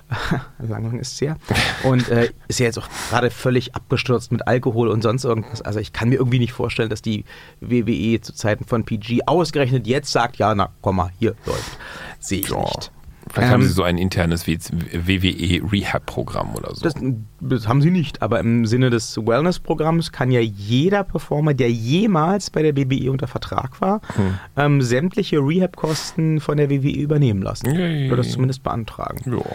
[0.59, 1.37] lang, lang ist es her.
[1.83, 5.61] Und äh, ist ja jetzt auch gerade völlig abgestürzt mit Alkohol und sonst irgendwas.
[5.61, 7.25] Also ich kann mir irgendwie nicht vorstellen, dass die
[7.61, 11.77] WWE zu Zeiten von PG ausgerechnet jetzt sagt, ja, na komm mal, hier läuft.
[12.19, 12.59] Sehe ich Ja.
[12.61, 12.91] nicht.
[13.31, 16.81] Vielleicht haben Ähm, sie so ein internes WWE Rehab-Programm oder so.
[16.81, 16.95] Das,
[17.39, 22.49] das haben sie nicht, aber im Sinne des Wellness-Programms kann ja jeder Performer, der jemals
[22.49, 24.39] bei der WWE unter Vertrag war, Hm.
[24.57, 27.71] ähm, sämtliche Rehab-Kosten von der WWE übernehmen lassen.
[27.75, 28.07] Yay.
[28.07, 29.19] Oder das zumindest beantragen.
[29.31, 29.45] ja.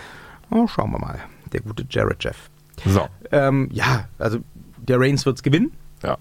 [0.50, 1.18] Oh, schauen wir mal.
[1.52, 2.48] Der gute Jared Jeff.
[2.84, 3.08] So.
[3.32, 4.38] Ähm, ja, also
[4.76, 5.72] der Reigns wird's gewinnen.
[6.04, 6.16] Ja.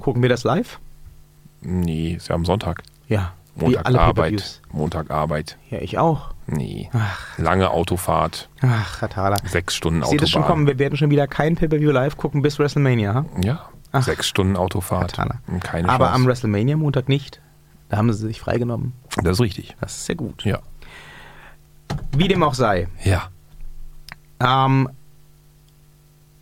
[0.00, 0.78] Gucken wir das live?
[1.60, 2.82] Nee, ist ja am Sonntag.
[3.08, 3.34] Ja.
[3.56, 4.60] Montag Arbeit.
[4.70, 5.58] Montag Arbeit.
[5.70, 6.34] Ja, ich auch.
[6.46, 6.90] Nee.
[6.92, 7.38] Ach.
[7.38, 8.48] Lange Autofahrt.
[8.60, 9.36] Ach, Ratala.
[9.44, 10.56] Sechs Stunden Seht es schon Autobahn.
[10.58, 13.14] kommen, wir werden schon wieder kein Pay-Per-View live gucken bis WrestleMania.
[13.14, 13.24] Ha?
[13.42, 13.68] Ja.
[13.92, 14.02] Ach.
[14.02, 15.18] Sechs Stunden Autofahrt.
[15.18, 15.40] Ratala.
[15.60, 16.28] Keine Aber am Chance.
[16.28, 17.40] WrestleMania-Montag nicht.
[17.88, 18.92] Da haben sie sich freigenommen.
[19.22, 19.76] das ist richtig.
[19.80, 20.44] Das ist sehr gut.
[20.44, 20.58] Ja.
[22.16, 22.88] Wie dem auch sei.
[23.04, 23.28] Ja.
[24.40, 24.88] Ähm,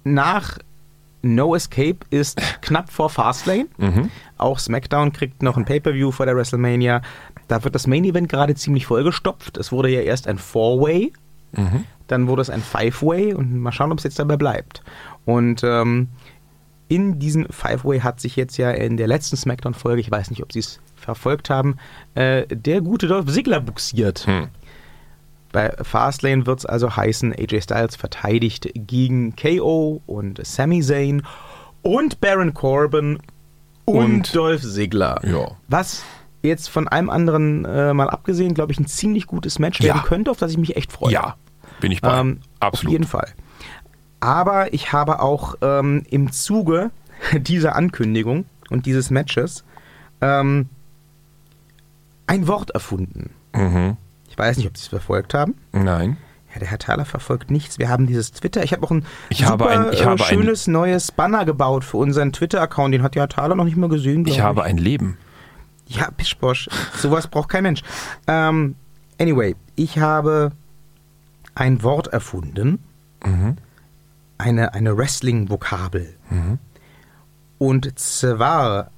[0.05, 0.59] nach
[1.25, 3.67] No Escape ist knapp vor Fastlane.
[3.79, 4.11] Mhm.
[4.37, 7.03] Auch SmackDown kriegt noch ein Pay-Per-View vor der WrestleMania.
[7.49, 9.57] Da wird das Main Event gerade ziemlich vollgestopft.
[9.57, 11.13] Es wurde ja erst ein Four-Way,
[11.57, 11.85] Mhm.
[12.09, 14.83] dann wurde es ein Five-Way und mal schauen, ob es jetzt dabei bleibt.
[15.25, 16.09] Und ähm,
[16.89, 20.53] in diesem Five-Way hat sich jetzt ja in der letzten SmackDown-Folge, ich weiß nicht, ob
[20.53, 21.77] Sie es verfolgt haben,
[22.15, 24.27] äh, der gute Dolph Ziggler buxiert.
[24.27, 24.49] Hm.
[25.55, 31.23] Bei Fastlane wird es also heißen, AJ Styles verteidigt gegen KO und Sami Zayn
[31.83, 33.21] und Baron Corbin
[33.85, 35.21] und, Und- Dolph Ziggler.
[35.25, 35.53] Ja.
[35.69, 36.03] Was
[36.43, 39.95] jetzt von allem anderen äh, mal abgesehen, glaube ich, ein ziemlich gutes Match Ja.
[39.95, 41.12] werden könnte, auf das ich mich echt freue.
[41.12, 41.37] Ja.
[41.81, 42.19] Bin ich bei.
[42.19, 42.88] Ähm, Absolut.
[42.88, 43.29] Auf jeden Fall.
[44.19, 46.90] Aber ich habe auch ähm, im Zuge
[47.33, 49.62] dieser Ankündigung und dieses Matches
[50.21, 50.69] ähm,
[52.27, 53.31] ein Wort erfunden.
[53.55, 53.97] Mhm.
[54.35, 55.55] Ich weiß nicht, ob Sie es verfolgt haben.
[55.70, 56.16] Nein.
[56.53, 57.79] Ja, der Herr Thaler verfolgt nichts.
[57.79, 58.64] Wir haben dieses Twitter.
[58.64, 61.99] Ich habe auch ein Ich super ein- äh, habe ein- schönes neues Banner gebaut für
[61.99, 62.92] unseren Twitter-Account.
[62.94, 64.27] Den hat der Herr Thaler noch nicht mal gesehen.
[64.27, 65.18] Ich habe ein Leben.
[65.87, 66.68] ja, Pischbosch.
[66.97, 67.83] Sowas braucht kein Mensch.
[68.27, 68.75] Ähm,
[69.20, 70.51] anyway, ich habe
[71.55, 72.81] ein Wort erfunden.
[73.25, 73.57] Mhm.
[74.38, 76.16] Eine, eine Wrestling-Vokabel.
[76.31, 76.59] Mhm.
[77.59, 78.90] Und zwar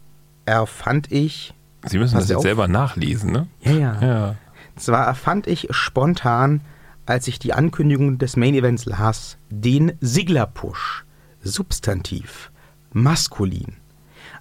[0.46, 1.52] erfand ich.
[1.84, 2.42] Sie müssen das jetzt auf.
[2.42, 3.46] selber nachlesen, ne?
[3.60, 4.00] Ja, ja.
[4.00, 4.34] Ja.
[4.76, 6.60] Zwar erfand ich spontan,
[7.06, 11.04] als ich die Ankündigung des Main Events las, den Sigler-Push.
[11.42, 12.50] Substantiv.
[12.92, 13.76] Maskulin.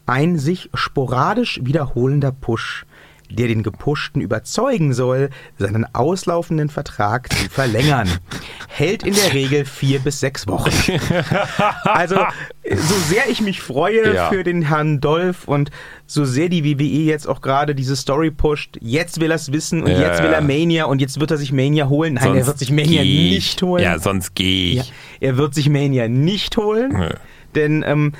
[0.05, 2.85] Ein sich sporadisch wiederholender Push,
[3.35, 8.09] der den Gepushten überzeugen soll, seinen auslaufenden Vertrag zu verlängern.
[8.67, 10.71] Hält in der Regel vier bis sechs Wochen.
[11.83, 12.15] Also,
[12.63, 14.29] so sehr ich mich freue Ja.
[14.29, 15.71] für den Herrn Dolph und
[16.07, 19.83] so sehr die WWE jetzt auch gerade diese Story pusht, jetzt will er es wissen
[19.83, 20.41] und Ja, jetzt will er ja.
[20.41, 22.15] Mania und jetzt wird er sich Mania holen.
[22.15, 23.83] Nein, er wird sich Mania nicht holen.
[23.83, 24.93] Ja, sonst gehe Ja, ich.
[25.19, 27.09] er wird sich Mania nicht holen, Nö.
[27.55, 28.13] denn ähm,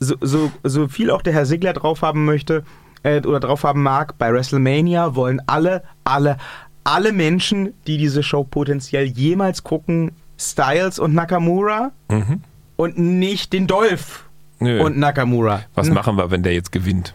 [0.00, 2.64] so, so, so viel auch der Herr Sigler drauf haben möchte
[3.02, 6.36] äh, oder drauf haben mag, bei WrestleMania wollen alle, alle,
[6.84, 12.42] alle Menschen, die diese Show potenziell jemals gucken, Styles und Nakamura Mhm.
[12.76, 14.24] und nicht den Dolph
[14.60, 14.82] Nö.
[14.82, 15.62] und Nakamura.
[15.74, 15.94] Was Hm.
[15.94, 17.14] machen wir, wenn der jetzt gewinnt?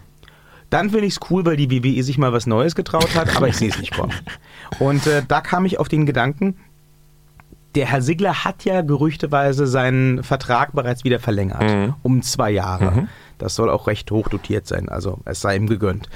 [0.70, 3.48] Dann finde ich es cool, weil die WWE sich mal was Neues getraut hat, aber
[3.48, 4.12] ich sehe es nicht kommen.
[4.80, 6.56] Und äh, da kam ich auf den Gedanken,
[7.74, 11.94] der Herr Sigler hat ja gerüchteweise seinen Vertrag bereits wieder verlängert, Mhm.
[12.02, 12.90] um zwei Jahre.
[12.92, 13.08] Mhm.
[13.38, 16.08] Das soll auch recht hoch dotiert sein, also es sei ihm gegönnt.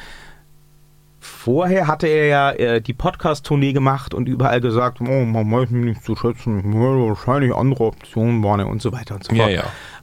[1.20, 5.84] Vorher hatte er ja äh, die Podcast-Tournee gemacht und überall gesagt, oh, man weiß mich
[5.84, 9.52] nicht zu schätzen, ja, wahrscheinlich andere Optionen waren und so weiter und so Ja, fort.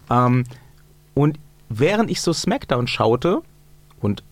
[0.09, 0.25] ja.
[0.27, 0.43] Ähm,
[1.13, 3.41] und während ich so SmackDown schaute
[4.01, 4.23] und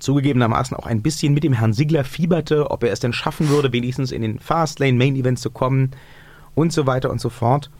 [0.00, 3.72] zugegebenermaßen auch ein bisschen mit dem Herrn Sigler fieberte, ob er es denn schaffen würde,
[3.72, 5.92] wenigstens in den Fastlane Main Event zu kommen
[6.56, 7.70] und so weiter und so fort,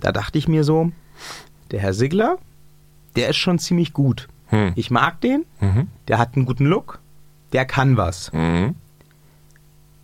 [0.00, 0.92] da dachte ich mir so,
[1.70, 2.36] der Herr Sigler,
[3.16, 4.28] der ist schon ziemlich gut.
[4.48, 4.72] Hm.
[4.76, 5.88] Ich mag den, Mhm.
[6.08, 7.00] der hat einen guten Look,
[7.52, 8.32] der kann was.
[8.32, 8.74] Mhm.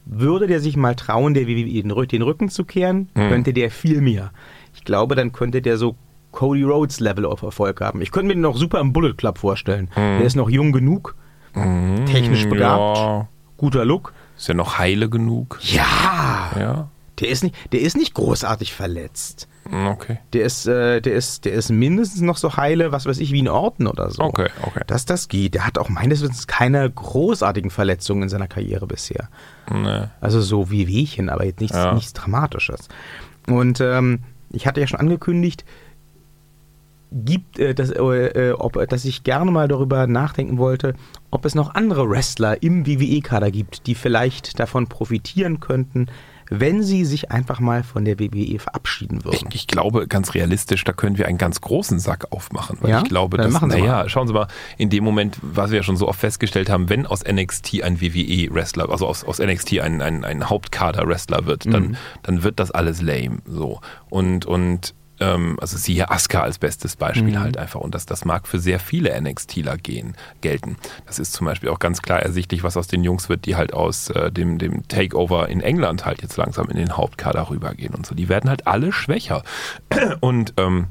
[0.05, 3.29] Würde der sich mal trauen, der WWE den Rü- den Rücken zu kehren, Hm.
[3.29, 4.33] könnte der viel mehr.
[4.75, 5.95] Ich glaube, dann könnte der so
[6.33, 8.01] Cody Rhodes Level auf Erfolg haben.
[8.01, 9.89] Ich könnte mir den noch super im Bullet Club vorstellen.
[9.95, 10.19] Hm.
[10.19, 11.15] Der ist noch jung genug,
[11.55, 12.07] Mhm.
[12.07, 12.97] Technisch begabt.
[12.99, 13.29] Ja.
[13.59, 14.13] guter Look.
[14.37, 15.59] Ist ja noch heile genug.
[15.63, 16.89] Ja, Ja.
[17.23, 19.49] Der ist nicht, der ist nicht großartig verletzt.
[19.71, 20.19] Okay.
[20.33, 23.41] Der ist, äh, der ist, der ist mindestens noch so heile, was weiß ich, wie
[23.43, 24.23] ein Orten oder so.
[24.23, 24.83] Okay, okay.
[24.89, 25.55] Dass das geht.
[25.55, 29.29] Der hat auch meines Wissens keine großartigen Verletzungen in seiner Karriere bisher.
[29.73, 30.05] Nee.
[30.21, 31.95] Also so wie Wehchen, aber jetzt nichts, Ja.
[31.95, 32.89] nichts Dramatisches.
[33.47, 35.65] Und ähm, ich hatte ja schon angekündigt,
[37.13, 37.97] gibt, äh, dass, äh,
[38.51, 40.95] äh, ob, dass ich gerne mal darüber nachdenken wollte,
[41.31, 46.07] ob es noch andere Wrestler im WWE-Kader gibt, die vielleicht davon profitieren könnten,
[46.61, 49.49] wenn sie sich einfach mal von der WWE verabschieden Ich, würden.
[49.53, 52.79] ich glaube, ganz realistisch, da können wir einen ganz großen Sack aufmachen.
[52.81, 52.99] Weil Ja?
[53.03, 55.79] ich glaube, Dann dass, machen Sie naja, schauen Sie mal, in dem Moment, was wir
[55.79, 59.81] ja schon so oft festgestellt haben, wenn aus NXT ein WWE-Wrestler, also aus, aus NXT
[59.81, 61.97] ein, ein, ein Hauptkader-Wrestler wird, dann, Mhm.
[62.23, 63.39] dann wird das alles lame.
[63.47, 63.81] So.
[64.11, 67.41] Und, und ähm, also siehe Asuka als bestes Beispiel Mhm.
[67.41, 67.81] halt einfach.
[67.81, 70.77] Und das, das mag für sehr viele NXTler gehen, gelten.
[71.07, 73.73] Das ist zum Beispiel auch ganz klar ersichtlich, was aus den Jungs wird, die halt
[73.73, 78.05] aus äh, dem, dem Takeover in England halt jetzt langsam in den Hauptkader rübergehen und
[78.05, 78.15] so.
[78.15, 79.43] Die werden halt alle schwächer.
[80.21, 80.89] Und ähm,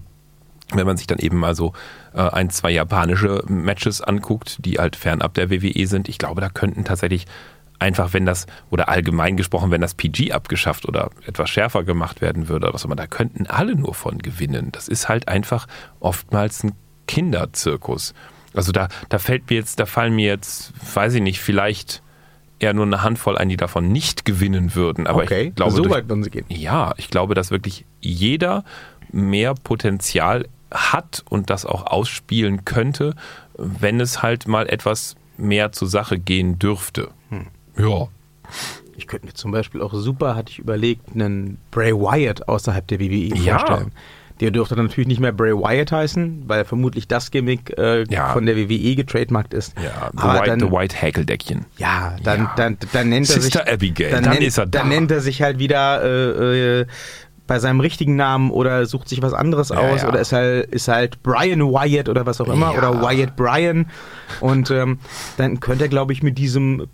[0.73, 1.73] wenn man sich dann eben mal so
[2.13, 6.47] äh, ein, zwei japanische Matches anguckt, die halt fernab der WWE sind, ich glaube, da
[6.49, 7.25] könnten tatsächlich
[7.81, 12.47] einfach, wenn das, oder allgemein gesprochen, wenn das PG abgeschafft oder etwas schärfer gemacht werden
[12.47, 14.69] würde, oder was auch immer, da könnten alle nur von gewinnen.
[14.71, 15.67] Das ist halt einfach
[15.99, 16.73] oftmals ein
[17.07, 18.13] Kinderzirkus.
[18.53, 22.03] Also da, da fällt mir jetzt, da fallen mir jetzt, weiß ich nicht, vielleicht
[22.59, 25.07] eher nur eine Handvoll ein, die davon nicht gewinnen würden.
[25.07, 26.45] Aber okay, ich glaube, so weit würden sie gehen.
[26.49, 28.63] ja, ich glaube, dass wirklich jeder
[29.11, 33.15] mehr Potenzial hat und das auch ausspielen könnte,
[33.57, 37.09] wenn es halt mal etwas mehr zur Sache gehen dürfte.
[37.77, 38.07] Ja.
[38.97, 42.99] Ich könnte mir zum Beispiel auch super, hatte ich überlegt, einen Bray Wyatt außerhalb der
[42.99, 43.59] WWE Ja.
[43.59, 43.91] vorstellen.
[44.41, 48.33] Der dürfte dann natürlich nicht mehr Bray Wyatt heißen, weil vermutlich das Gimmick äh, Ja.
[48.33, 49.75] von der WWE getrademarkt ist.
[49.77, 51.65] Ja, The Aber White, dann, the White Häkeldeckchen.
[51.77, 52.53] ja, dann, Ja.
[52.57, 53.43] Dann, dann nennt er sich.
[53.53, 54.79] Sister Abigail, dann nennt, ist er da.
[54.79, 56.85] Dann nennt er sich halt wieder äh, äh,
[57.45, 60.07] bei seinem richtigen Namen oder sucht sich was anderes Ja, aus ja.
[60.09, 62.77] oder ist halt, ist halt Brian Wyatt oder was auch immer Ja.
[62.79, 63.87] oder Wyatt Brian.
[64.39, 64.99] Und ähm,
[65.37, 66.87] dann könnte er, glaube ich, mit diesem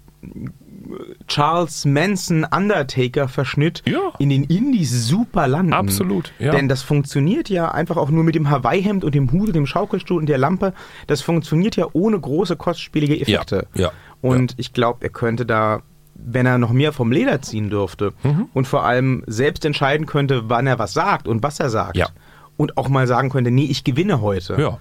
[1.27, 3.99] Charles Manson Undertaker Verschnitt Ja.
[4.19, 5.73] in den Indies super landen.
[5.73, 6.51] Absolut, ja.
[6.51, 9.65] Denn das funktioniert ja einfach auch nur mit dem Hawaii-Hemd und dem Hut und dem
[9.65, 10.73] Schaukelstuhl und der Lampe.
[11.07, 13.67] Das funktioniert ja ohne große kostspielige Effekte.
[13.73, 15.81] ja, Und ich glaube, er könnte da,
[16.15, 18.47] wenn er noch mehr vom Leder ziehen dürfte Mhm.
[18.53, 21.97] und vor allem selbst entscheiden könnte, wann er was sagt und was er sagt.
[21.97, 22.07] Ja.
[22.55, 24.55] Und auch mal sagen könnte, nee, ich gewinne heute.
[24.59, 24.79] Ja.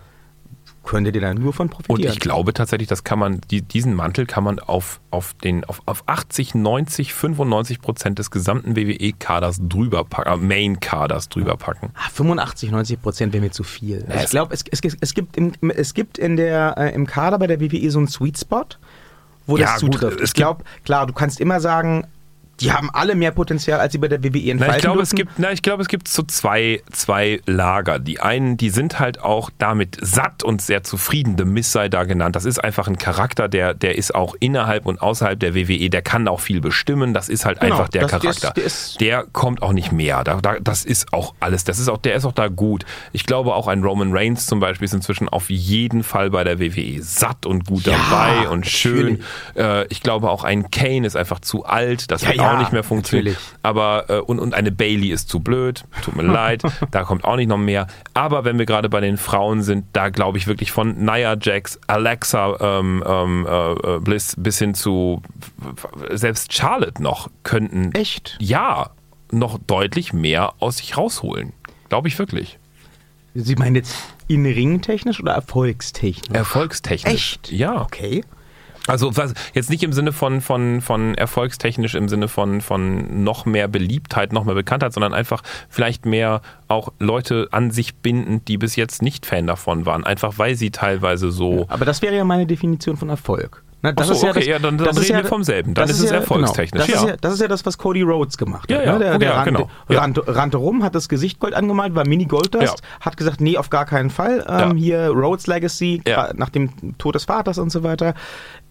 [0.87, 2.09] Könnte der dann nur von profitieren.
[2.09, 5.64] Und ich glaube tatsächlich, das kann man, die, diesen Mantel kann man auf, auf, den,
[5.64, 11.90] auf, auf 80, 90, 95 Prozent des gesamten WWE-Kaders drüber packen, äh, Main-Kaders drüber packen.
[11.94, 14.07] Ah, 85, 90 Prozent wäre mir zu viel.
[14.09, 17.38] Also ich glaube, es, es, es, gibt im, es gibt in der, äh, im Kader
[17.38, 18.64] bei der WWE so einen Sweet Spot,
[19.46, 20.20] wo Ja, das gut, zutrifft.
[20.20, 22.07] es ich glaube, klar, du kannst immer sagen,
[22.61, 25.11] die haben alle mehr Potenzial, als sie bei der WWE entfalten Na, ich glaube, es
[25.14, 27.99] gibt, na, ich glaube, es gibt so zwei, zwei Lager.
[27.99, 31.37] Die einen, die sind halt auch damit satt und sehr zufrieden.
[31.38, 32.35] The Miss sei da genannt.
[32.37, 35.90] Das ist einfach ein Charakter, der, der ist auch innerhalb und außerhalb der WWE.
[35.90, 37.12] Der kann auch viel bestimmen.
[37.14, 38.49] Das ist halt Genau, einfach der das- der Charakter.
[38.49, 40.25] ist- der ist- der kommt auch nicht mehr.
[40.25, 41.64] Da, da, das ist auch alles.
[41.64, 42.85] Das ist auch, der ist auch da gut.
[43.12, 46.59] Ich glaube, auch ein Roman Reigns zum Beispiel ist inzwischen auf jeden Fall bei der
[46.59, 49.23] WWE satt und gut Ja, dabei und schön.
[49.55, 52.11] Äh, ich glaube, auch ein Kane ist einfach zu alt.
[52.11, 53.35] Das Ja, ja, auch nicht mehr funktionieren.
[53.35, 53.55] natürlich.
[53.63, 55.85] Aber äh, und, und eine Bailey ist zu blöd.
[56.03, 56.63] Tut mir leid.
[56.91, 57.87] Da kommt auch nicht noch mehr.
[58.15, 61.79] Aber wenn wir gerade bei den Frauen sind, da glaube ich wirklich von Nia Jax,
[61.87, 65.23] Alexa ähm, ähm, äh, Bliss bis hin zu
[66.11, 68.37] selbst Charlotte noch könnten Echt?
[68.41, 68.91] ja
[69.31, 71.53] noch deutlich mehr aus sich rausholen.
[71.89, 72.59] Glaube ich wirklich.
[73.35, 73.95] Sie meinen jetzt
[74.29, 76.37] in ringtechnisch oder erfolgstechnisch?
[76.37, 77.13] Erfolgstechnisch.
[77.15, 77.53] Echt?
[77.53, 77.83] Ja.
[77.83, 78.25] Okay.
[78.87, 83.46] Also was, jetzt nicht im Sinne von, von, von erfolgstechnisch, im Sinne von, von noch
[83.46, 88.59] mehr Beliebtheit, noch mehr Bekanntheit, sondern einfach vielleicht mehr auch Leute an sich binden, die
[88.59, 90.05] bis jetzt nicht Fan davon waren.
[90.05, 91.66] Einfach weil sie teilweise so.
[91.68, 93.62] Aber das wäre ja meine Definition von Erfolg.
[93.83, 95.75] Na, das so, ist ja okay, das, ja, dann- dann ist reden wir vom selben.
[95.75, 97.09] Dann das ist es ja, erfolgstechnisch, Genau, das, ja.
[97.09, 98.87] ist ja, das ist ja das, was Cody Rhodes gemacht Ja, hat.
[98.87, 98.99] ja, ne?
[99.01, 100.01] Der, okay, der ja, rannte, genau, ja.
[100.01, 102.75] rannte, rannte rum, hat das Gesicht Gold angemalt, war Mini-Goldust, Ja.
[103.01, 104.45] hat gesagt, nee, auf gar keinen Fall.
[104.49, 104.75] Ähm, Ja.
[104.75, 106.31] Hier Rhodes Legacy, Ja.
[106.35, 108.15] nach dem Tod des Vaters und so weiter.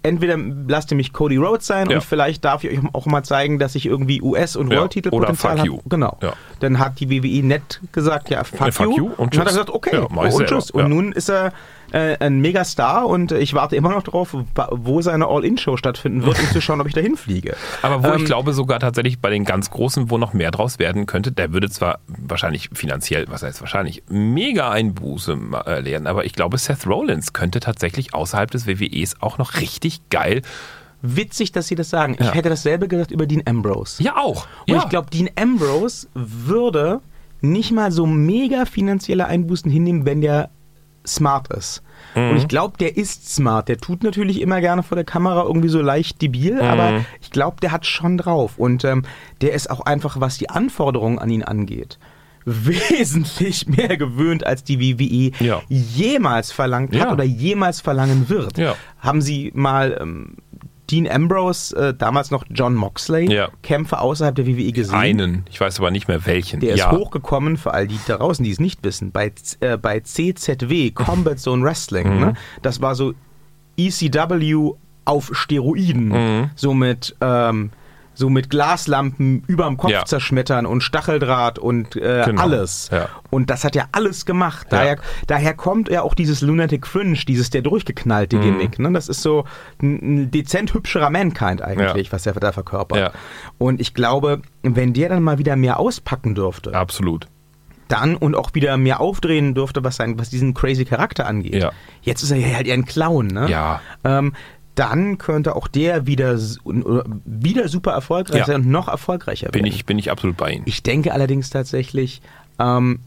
[0.01, 0.37] Entweder
[0.67, 1.97] lasst ihr mich Cody Rhodes sein Ja.
[1.97, 5.59] und vielleicht darf ich euch auch mal zeigen, dass ich irgendwie US- und Ja, World-Titel-Potenzial
[5.59, 5.79] habe.
[5.87, 6.17] Genau.
[6.21, 6.33] Ja.
[6.59, 8.97] Dann hat die WWE nett gesagt, ja, fuck, Ja, fuck you.
[8.97, 10.71] you und hat er gesagt, okay, Ja, und tschüss.
[10.71, 10.87] Und Ja.
[10.89, 11.53] nun ist er
[11.95, 14.35] äh, ein Megastar und ich warte immer noch drauf,
[14.71, 17.55] wo seine All-In-Show stattfinden wird, um zu schauen, ob ich dahin fliege.
[17.81, 20.77] Aber wo Ähm, ich glaube sogar tatsächlich bei den ganz Großen, wo noch mehr draus
[20.77, 26.25] werden könnte, der würde zwar wahrscheinlich finanziell, was heißt wahrscheinlich, mega Einbuße ma- erleiden, aber
[26.25, 30.41] ich glaube Seth Rollins könnte tatsächlich außerhalb des WWEs auch noch richtig geil.
[31.01, 32.15] Witzig, dass Sie das sagen.
[32.19, 32.33] Ich Ja.
[32.33, 34.03] hätte dasselbe gesagt über Dean Ambrose.
[34.03, 34.47] Ja, auch.
[34.67, 34.79] Und ja.
[34.83, 36.99] ich glaube, Dean Ambrose würde
[37.41, 40.49] nicht mal so mega finanzielle Einbußen hinnehmen, wenn der
[41.07, 41.83] smart ist.
[42.15, 42.29] Mhm.
[42.31, 43.67] Und ich glaube, der ist smart.
[43.67, 46.61] Der tut natürlich immer gerne vor der Kamera irgendwie so leicht debil, Mhm.
[46.61, 48.53] aber ich glaube, der hat schon drauf.
[48.57, 49.03] Und ähm,
[49.41, 51.99] der ist auch einfach, was die Anforderungen an ihn angeht,
[52.45, 55.61] wesentlich mehr gewöhnt, als die WWE Ja.
[55.67, 57.11] jemals verlangt hat Ja.
[57.13, 58.57] oder jemals verlangen wird.
[58.57, 58.75] Ja.
[58.99, 60.35] Haben Sie mal ähm,
[60.89, 63.49] Dean Ambrose, äh, damals noch John Moxley, Ja.
[63.63, 64.95] Kämpfe außerhalb der WWE gesehen?
[64.95, 66.59] Einen, ich weiß aber nicht mehr welchen.
[66.59, 66.91] Der ist ja.
[66.91, 71.39] hochgekommen, für all die da draußen, die es nicht wissen, bei, äh, bei CZW, Combat
[71.39, 72.13] Zone Wrestling.
[72.13, 72.19] Mhm.
[72.19, 72.33] Ne?
[72.61, 73.13] Das war so
[73.77, 74.71] ECW
[75.05, 76.09] auf Steroiden.
[76.09, 76.49] Mhm.
[76.55, 77.71] So mit, ähm,
[78.15, 80.05] so mit Glaslampen überm Kopf Ja.
[80.05, 82.41] zerschmettern und Stacheldraht und äh, Genau.
[82.41, 82.89] alles.
[82.91, 83.09] Ja.
[83.29, 84.67] Und das hat er alles gemacht.
[84.71, 84.77] Ja.
[84.79, 84.97] Daher,
[85.27, 87.65] daher kommt ja auch dieses Lunatic Fringe, dieses der Mhm.
[87.65, 88.79] durchgeknallte Gimmick.
[88.79, 88.91] Ne?
[88.93, 89.45] Das ist so
[89.81, 92.11] ein, ein dezent hübscherer Mankind eigentlich, Ja.
[92.13, 92.97] was er da verkörpert.
[92.97, 93.11] Ja.
[93.57, 97.27] Und ich glaube, wenn der dann mal wieder mehr auspacken dürfte, Absolut.
[97.87, 101.61] dann und auch wieder mehr aufdrehen dürfte, was, sein, was diesen crazy Charakter angeht.
[101.61, 101.71] Ja.
[102.01, 103.47] Jetzt ist er ja halt eher ein Clown, ne?
[103.49, 103.81] Ja.
[104.03, 104.33] Ähm,
[104.75, 106.37] dann könnte auch der wieder,
[107.25, 108.45] wieder super erfolgreich Ja.
[108.45, 109.73] sein und noch erfolgreicher Bin werden.
[109.73, 110.63] ich, bin ich absolut bei Ihnen.
[110.65, 112.21] Ich denke allerdings tatsächlich,
[112.59, 112.99] ähm,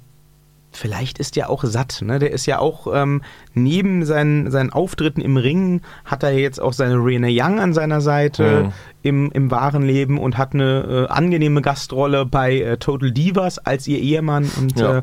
[0.70, 2.02] vielleicht ist der auch satt.
[2.02, 2.18] Ne?
[2.18, 3.22] Der ist ja auch ähm,
[3.54, 8.00] neben seinen, seinen Auftritten im Ring, hat er jetzt auch seine Rene Young an seiner
[8.00, 8.72] Seite Mhm.
[9.02, 13.88] im, im wahren Leben und hat eine äh, angenehme Gastrolle bei äh, Total Divas als
[13.88, 14.50] ihr Ehemann.
[14.58, 14.98] Und Ja.
[14.98, 15.02] äh,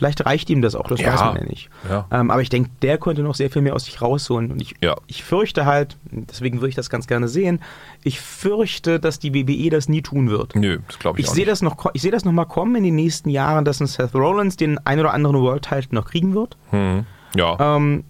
[0.00, 1.12] vielleicht reicht ihm das auch, das Ja.
[1.12, 1.68] weiß man ja nicht.
[1.88, 2.06] Ja.
[2.10, 4.50] Ähm, aber ich denke, der könnte noch sehr viel mehr aus sich rausholen.
[4.50, 4.96] Und ich, Ja.
[5.06, 7.60] ich fürchte halt, deswegen würde ich das ganz gerne sehen,
[8.02, 10.56] ich fürchte, dass die WWE das nie tun wird.
[10.56, 11.50] Nö, das glaube ich, Ich auch sehe nicht.
[11.52, 14.14] das noch, ich sehe das noch mal kommen in den nächsten Jahren, dass ein Seth
[14.14, 16.56] Rollins den ein oder anderen World Title noch kriegen wird.
[16.70, 17.04] Hm.
[17.36, 17.76] Ja.
[17.76, 18.04] Ähm,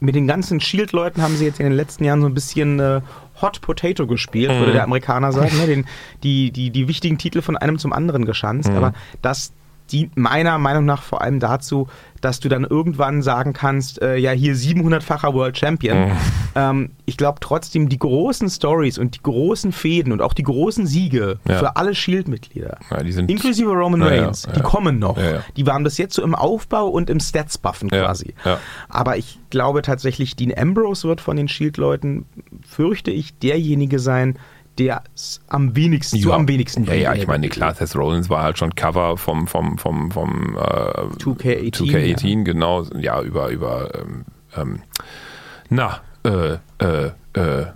[0.00, 3.00] mit den ganzen Shield-Leuten haben sie jetzt in den letzten Jahren so ein bisschen äh,
[3.40, 4.58] Hot Potato gespielt, Mhm.
[4.58, 5.56] würde der Amerikaner sagen.
[5.58, 5.66] Ne?
[5.66, 5.86] Den,
[6.22, 8.68] die, die, die wichtigen Titel von einem zum anderen geschanzt.
[8.70, 8.76] Mhm.
[8.76, 8.92] Aber
[9.22, 9.52] das
[9.92, 11.88] dient meiner Meinung nach vor allem dazu,
[12.20, 16.08] dass du dann irgendwann sagen kannst, äh, ja, hier 700-facher World Champion.
[16.08, 16.12] Mhm.
[16.54, 20.86] Ähm, ich glaube trotzdem, die großen Stories und die großen Fäden und auch die großen
[20.86, 21.58] Siege Ja.
[21.58, 24.52] für alle Shield-Mitglieder, ja, inklusive Roman Reigns, ja.
[24.52, 25.16] die kommen noch.
[25.56, 28.34] Die waren bis jetzt so im Aufbau und im Stats-Buffen quasi.
[28.88, 32.26] Aber ich glaube tatsächlich, Dean Ambrose wird von den Shield-Leuten,
[32.66, 34.38] fürchte ich, derjenige sein,
[34.78, 35.02] der
[35.48, 36.34] am wenigsten, Ja.
[36.34, 39.78] am wenigsten Ja, ja, ich meine, klar, Seth Rollins war halt schon Cover vom, vom,
[39.78, 40.60] vom, vom äh,
[41.22, 42.84] 2K18, 2K18, genau.
[42.98, 44.24] Ja, über, über, ähm,
[44.56, 44.82] ähm,
[45.70, 46.54] na, äh,
[46.84, 47.66] äh, äh,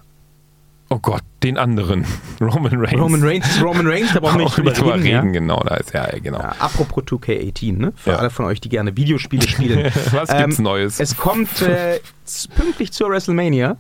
[0.89, 2.05] oh Gott, den anderen,
[2.41, 3.01] Roman Reigns.
[3.01, 5.07] Roman Reigns ist Roman Reigns, da brauchen wir nicht drüber reden.
[5.07, 5.21] ja.
[5.23, 6.39] genau, da ist ja, genau.
[6.39, 7.93] Ja, apropos 2K18, ne?
[7.97, 8.17] Für Ja.
[8.19, 9.93] alle von euch, die gerne Videospiele spielen.
[10.13, 11.01] Was gibt's Neues?
[11.01, 12.01] Es kommt äh,
[12.57, 13.77] pünktlich zur WrestleMania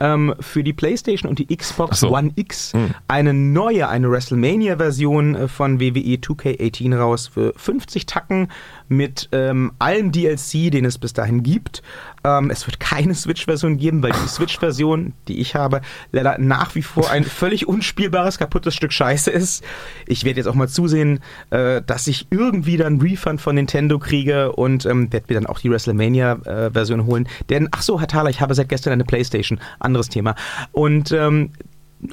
[0.00, 2.14] ähm, für die PlayStation und die Xbox so.
[2.14, 2.94] One X Hm.
[3.08, 8.48] eine neue, eine WrestleMania-Version äh, von WWE 2K18 raus für 50 Tacken
[8.88, 11.82] mit ähm, allem DLC, den es bis dahin gibt.
[12.24, 15.80] Ähm, es wird keine Switch-Version geben, weil die Switch-Version, die ich habe,
[16.12, 19.64] leider nach wie vor ein völlig unspielbares, kaputtes Stück Scheiße ist.
[20.06, 21.20] Ich werde jetzt auch mal zusehen,
[21.50, 25.58] äh, dass ich irgendwie dann Refund von Nintendo kriege und ähm, werde mir dann auch
[25.58, 27.28] die WrestleMania-Version holen.
[27.50, 29.60] Denn, ach so, Herr Thaler, ich habe seit gestern eine Playstation.
[29.78, 30.34] Anderes Thema.
[30.72, 31.52] Und ähm,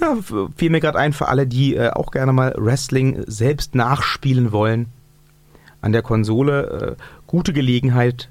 [0.02, 0.18] ja,
[0.56, 4.88] fiel mir gerade ein für alle, die äh, auch gerne mal Wrestling selbst nachspielen wollen.
[5.86, 8.30] An der Konsole äh, gute Gelegenheit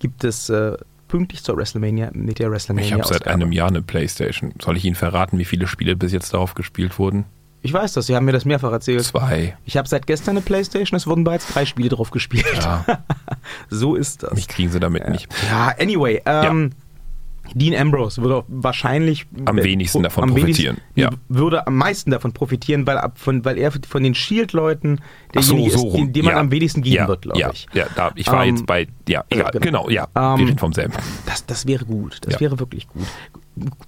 [0.00, 2.88] gibt es äh, pünktlich zur WrestleMania mit der WrestleMania.
[2.88, 4.52] Ich habe seit einem Jahr eine Playstation.
[4.60, 7.24] Soll ich Ihnen verraten, wie viele Spiele bis jetzt darauf gespielt wurden?
[7.62, 9.04] Ich weiß das, Sie haben mir das mehrfach erzählt.
[9.04, 9.56] Zwei.
[9.64, 12.46] Ich habe seit gestern eine Playstation, es wurden bereits drei Spiele drauf gespielt.
[12.56, 12.84] Ja,
[13.70, 14.34] So ist das.
[14.34, 15.28] mich kriegen sie damit nicht.
[15.48, 16.72] Ja, anyway, ähm,
[17.54, 21.10] Dean Ambrose würde wahrscheinlich Am wenigsten davon am profitieren, wenigsten- ja.
[21.28, 25.00] Würde am meisten davon profitieren, weil, von, weil er von den Shield-Leuten
[25.34, 26.40] Ach so, derjenige so ist, den, dem man Ja.
[26.40, 27.66] am wenigsten geben ja, wird, glaube ja, ich.
[27.72, 29.84] Ja, da, ich war Ähm, jetzt bei, ja, egal, genau.
[29.84, 30.92] genau, ja, Ähm, wir reden vom selben.
[31.26, 32.18] Das, das wäre gut.
[32.22, 32.40] Das Ja.
[32.40, 33.04] wäre wirklich gut.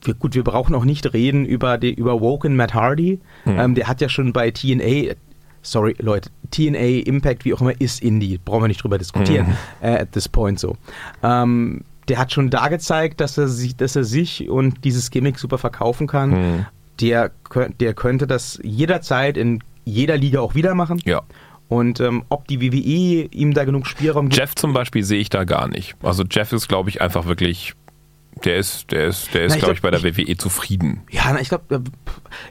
[0.05, 3.21] Wir, gut, wir brauchen auch nicht reden über, die, über Woken Matt Hardy.
[3.45, 3.59] Hm.
[3.59, 5.15] Ähm, der hat ja schon bei TNA,
[5.63, 8.39] sorry Leute, TNA, Impact, wie auch immer, ist Indie.
[8.43, 9.47] Brauchen wir nicht drüber diskutieren.
[9.49, 9.55] Hm.
[9.83, 10.77] Äh, at this point so.
[11.23, 15.39] Ähm, der hat schon da gezeigt, dass er, sich, dass er sich und dieses Gimmick
[15.39, 16.33] super verkaufen kann.
[16.33, 16.67] Hm.
[17.01, 17.31] Der,
[17.79, 21.01] der könnte das jederzeit in jeder Liga auch wieder machen.
[21.05, 21.23] Ja.
[21.69, 25.29] Und ähm, ob die WWE ihm da genug Spielraum gibt, Jeff zum Beispiel sehe ich
[25.29, 25.97] da gar nicht.
[26.03, 27.75] Also Jeff ist, glaube ich, einfach wirklich,
[28.45, 31.03] der ist, der ist, der ist, ich glaube ich, glaub, bei der WWE zufrieden.
[31.11, 31.83] Ja, na, ich glaube,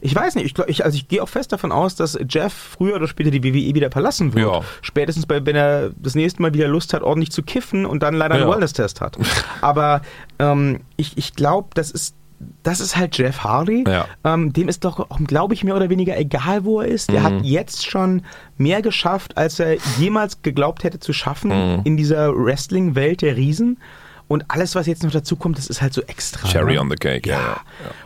[0.02, 2.54] ich weiß nicht, ich, glaub, ich, also ich gehe auch fest davon aus, dass Jeff
[2.54, 4.46] früher oder später die WWE wieder verlassen wird.
[4.52, 4.62] Ja.
[4.82, 8.14] Spätestens bei, wenn er das nächste Mal wieder Lust hat, ordentlich zu kiffen und dann
[8.16, 8.50] leider einen Ja.
[8.52, 9.18] Wellness-Test hat.
[9.62, 10.02] Aber
[10.40, 12.16] ähm, ich, ich glaube, das ist
[12.62, 13.84] das ist halt Jeff Hardy.
[13.88, 14.06] Ja.
[14.24, 17.12] Ähm, dem ist doch, glaube ich, mehr oder weniger egal, wo er ist.
[17.12, 17.24] Der Mhm.
[17.24, 18.22] hat jetzt schon
[18.60, 21.82] mehr geschafft, als er jemals geglaubt hätte zu schaffen Mhm.
[21.84, 23.80] in dieser Wrestling-Welt der Riesen.
[24.28, 26.48] Und alles, was jetzt noch dazu kommt, das ist halt so extra.
[26.50, 26.82] Cherry ne?
[26.82, 27.36] on the cake, ja.
[27.40, 27.46] Ja.
[27.48, 27.62] ja.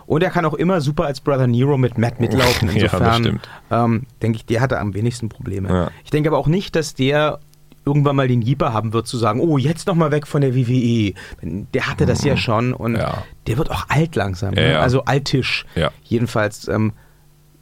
[0.06, 2.70] Und er kann auch immer super als Brother Nero mit Matt mitlaufen.
[2.76, 3.50] Ja, das Insofern stimmt.
[3.72, 5.70] ähm, denke ich, der hatte am wenigsten Probleme.
[5.70, 5.92] Ja.
[6.04, 7.40] Ich denke aber auch nicht, dass der
[7.86, 10.56] irgendwann mal den Jeeper haben wird, zu sagen, oh, jetzt noch mal weg von der
[10.56, 11.14] WWE.
[11.42, 12.98] Der hatte das ja schon und Mhm.
[13.00, 13.24] Ja.
[13.48, 14.54] der wird auch alt langsam.
[14.54, 14.72] Ja, ne?
[14.74, 14.80] ja.
[14.82, 15.66] Also altisch.
[15.74, 15.90] Ja.
[16.04, 16.94] Jedenfalls ähm,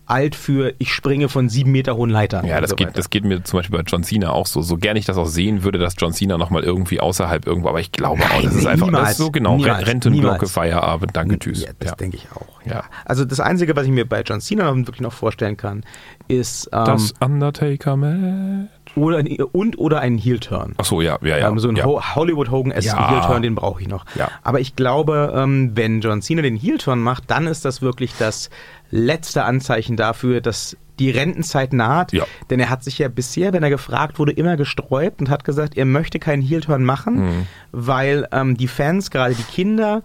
[0.10, 2.46] alt für, ich springe von sieben Meter hohen Leitern.
[2.46, 2.98] Ja, das so geht, weiter.
[2.98, 4.62] das geht mir zum Beispiel bei John Cena auch so.
[4.62, 7.80] So gern ich das auch sehen würde, dass John Cena nochmal irgendwie außerhalb irgendwo, aber
[7.80, 9.12] ich glaube auch, Nein, das ist einfach das niemals.
[9.12, 9.58] ist so genau.
[9.58, 9.88] Niemals.
[9.88, 10.48] Rentenglocke.
[10.48, 11.64] Feierabend, danke, tschüss.
[11.64, 11.96] Ja, das Ja.
[11.96, 12.46] denke ich auch.
[12.66, 12.84] Ja.
[13.06, 15.84] Also das Einzige, was ich mir bei John Cena wirklich noch vorstellen kann,
[16.28, 18.70] ist ähm, Das Undertaker-Match.
[18.96, 20.76] oder, und oder einen Heel-Turn.
[20.78, 21.48] Ach so, ja, ja, ja.
[21.50, 21.86] ähm, so ein ja.
[21.86, 23.10] Ho Hollywood Hogan s Ja.
[23.10, 24.06] Heel-Turn, den brauche ich noch.
[24.16, 24.30] Ja.
[24.44, 28.50] Aber ich glaube, ähm, wenn John Cena den Heel-Turn macht, dann ist das wirklich das
[28.92, 32.12] letzte Anzeichen dafür, dass die Rentenzeit naht.
[32.12, 32.26] Ja.
[32.50, 35.78] Denn er hat sich ja bisher, wenn er gefragt wurde, immer gesträubt und hat gesagt,
[35.78, 37.48] er möchte keinen Heel-Turn machen, Mhm.
[37.72, 40.04] weil ähm, die Fans, gerade die Kinder,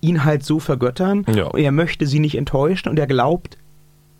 [0.00, 1.24] ihn halt so vergöttern.
[1.34, 1.44] Ja.
[1.44, 3.56] Und er möchte sie nicht enttäuschen und er glaubt,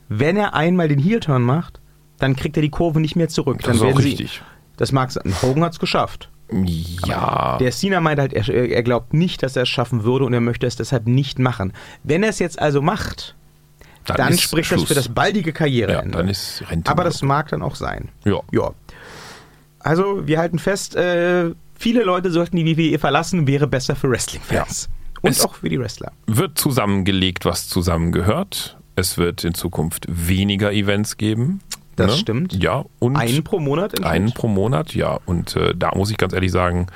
[0.09, 1.81] wenn er einmal den Heel-Turn macht,
[2.19, 3.59] dann kriegt er die Kurve nicht mehr zurück.
[3.63, 4.43] Das dann ist auch sie- richtig.
[4.79, 5.35] Das mag sein.
[5.43, 6.31] Hogan hat es geschafft.
[7.07, 7.59] Ja.
[7.59, 10.41] Der Cena meint halt, er, er glaubt nicht, dass er es schaffen würde und er
[10.41, 11.73] möchte es deshalb nicht machen.
[12.03, 13.35] Wenn er es jetzt also macht,
[14.05, 14.89] dann, ist spricht das Schluss.
[14.89, 16.11] für das baldige Karriereende.
[16.13, 16.91] Ja, dann ist Rente.
[16.91, 18.09] Aber das mag dann auch sein.
[18.25, 18.41] Ja.
[18.53, 18.71] Ja.
[19.81, 24.89] Also, wir halten fest, äh, viele Leute sollten die WWE verlassen, wäre besser für Wrestling-Fans.
[25.21, 26.13] Und Es- auch für die Wrestler.
[26.27, 28.77] wird zusammengelegt, was zusammengehört.
[28.97, 31.47] Es wird in Zukunft weniger Events geben.
[31.47, 31.59] ne?
[31.97, 32.53] Das stimmt.
[32.63, 35.19] Ja, und Einen pro Monat einen pro Monat, ja.
[35.27, 36.87] Und äh, da muss ich ganz ehrlich sagen,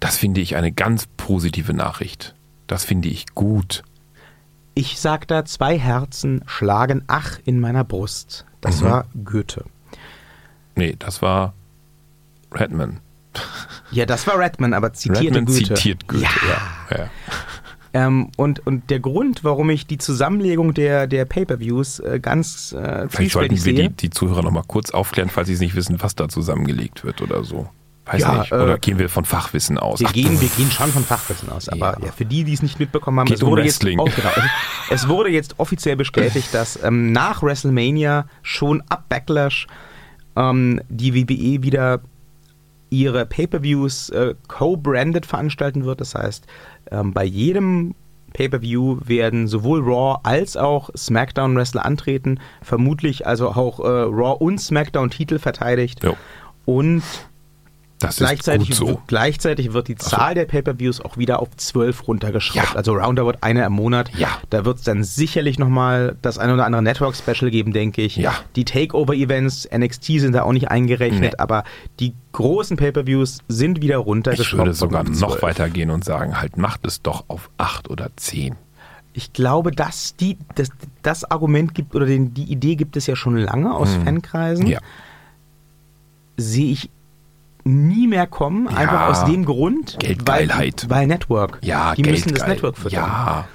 [0.00, 2.34] das finde ich eine ganz positive Nachricht.
[2.66, 3.82] Das finde ich gut.
[4.78, 8.44] Ich sag da, zwei Herzen schlagen ach in meiner Brust.
[8.60, 8.84] Das Mhm.
[8.84, 9.64] war Goethe.
[10.76, 11.54] Nee, das war
[12.52, 13.00] Redman.
[13.90, 15.74] Ja, das war Redman, aber zitierte Redman Goethe.
[15.74, 16.30] zitiert Goethe, Ja.
[16.90, 16.96] ja.
[16.98, 17.10] ja.
[17.94, 23.08] Ähm, und, und der Grund, warum ich die Zusammenlegung der, der Pay-Per-Views äh, ganz äh,
[23.08, 23.88] Vielleicht sollten wir sehe.
[23.88, 27.04] die, die Zuhörer noch mal kurz aufklären, falls sie es nicht wissen, was da zusammengelegt
[27.04, 27.70] wird oder so.
[28.06, 28.52] Weiß Ja, nicht.
[28.52, 29.98] Oder äh, gehen wir von Fachwissen aus?
[30.00, 32.06] Wir Ach, gehen, wir gehen schon von Fachwissen aus, aber Ja.
[32.06, 32.12] ja.
[32.12, 33.62] für die, die es nicht mitbekommen haben, Geht es wurde.
[33.64, 34.30] Jetzt, oh, genau,
[34.90, 39.66] es wurde jetzt offiziell bestätigt, dass ähm, nach WrestleMania schon ab Backlash
[40.36, 42.00] ähm, die WWE wieder
[42.90, 46.00] ihre Pay-per-Views äh, co-branded veranstalten wird.
[46.00, 46.46] Das heißt,
[46.92, 47.96] ähm, bei jedem
[48.34, 54.60] Pay-per-View werden sowohl Raw als auch SmackDown Wrestler antreten, vermutlich also auch äh, Raw und
[54.60, 56.04] SmackDown Titel verteidigt.
[56.04, 56.16] Jo.
[56.66, 57.02] Und
[57.98, 59.00] das Gleichzeitig, ist gut so.
[59.06, 62.70] gleichzeitig wird die Zahl der Pay-Per-Views auch wieder auf 12 runtergeschraubt.
[62.72, 62.76] Ja.
[62.76, 64.10] Also roundabout eine im Monat.
[64.18, 64.28] Ja.
[64.50, 68.16] Da wird es dann sicherlich nochmal das ein oder andere Network-Special geben, denke ich.
[68.16, 68.34] Ja.
[68.54, 71.38] Die Takeover-Events, NXT sind da auch nicht eingerechnet, Nee.
[71.38, 71.64] aber
[71.98, 74.58] die großen Pay-Per-Views sind wieder Ich runtergeschraubt.
[74.58, 75.42] würde sogar noch 12.
[75.42, 78.56] weitergehen und sagen, halt macht es doch auf acht oder zehn.
[79.14, 80.68] Ich glaube, dass die, das,
[81.00, 84.66] das Argument gibt oder den, die Idee gibt es ja schon lange aus Fankreisen.
[84.66, 84.72] Mhm.
[84.72, 84.80] Ja.
[86.36, 86.90] Sehe ich
[87.66, 88.76] nie mehr kommen, Ja.
[88.76, 90.86] einfach aus dem Grund, Geldgeilheit.
[90.88, 91.58] Weil, weil Network.
[91.62, 92.46] Ja, die müssen das.
[92.46, 93.02] Network füttern.
[93.02, 93.48] Ja,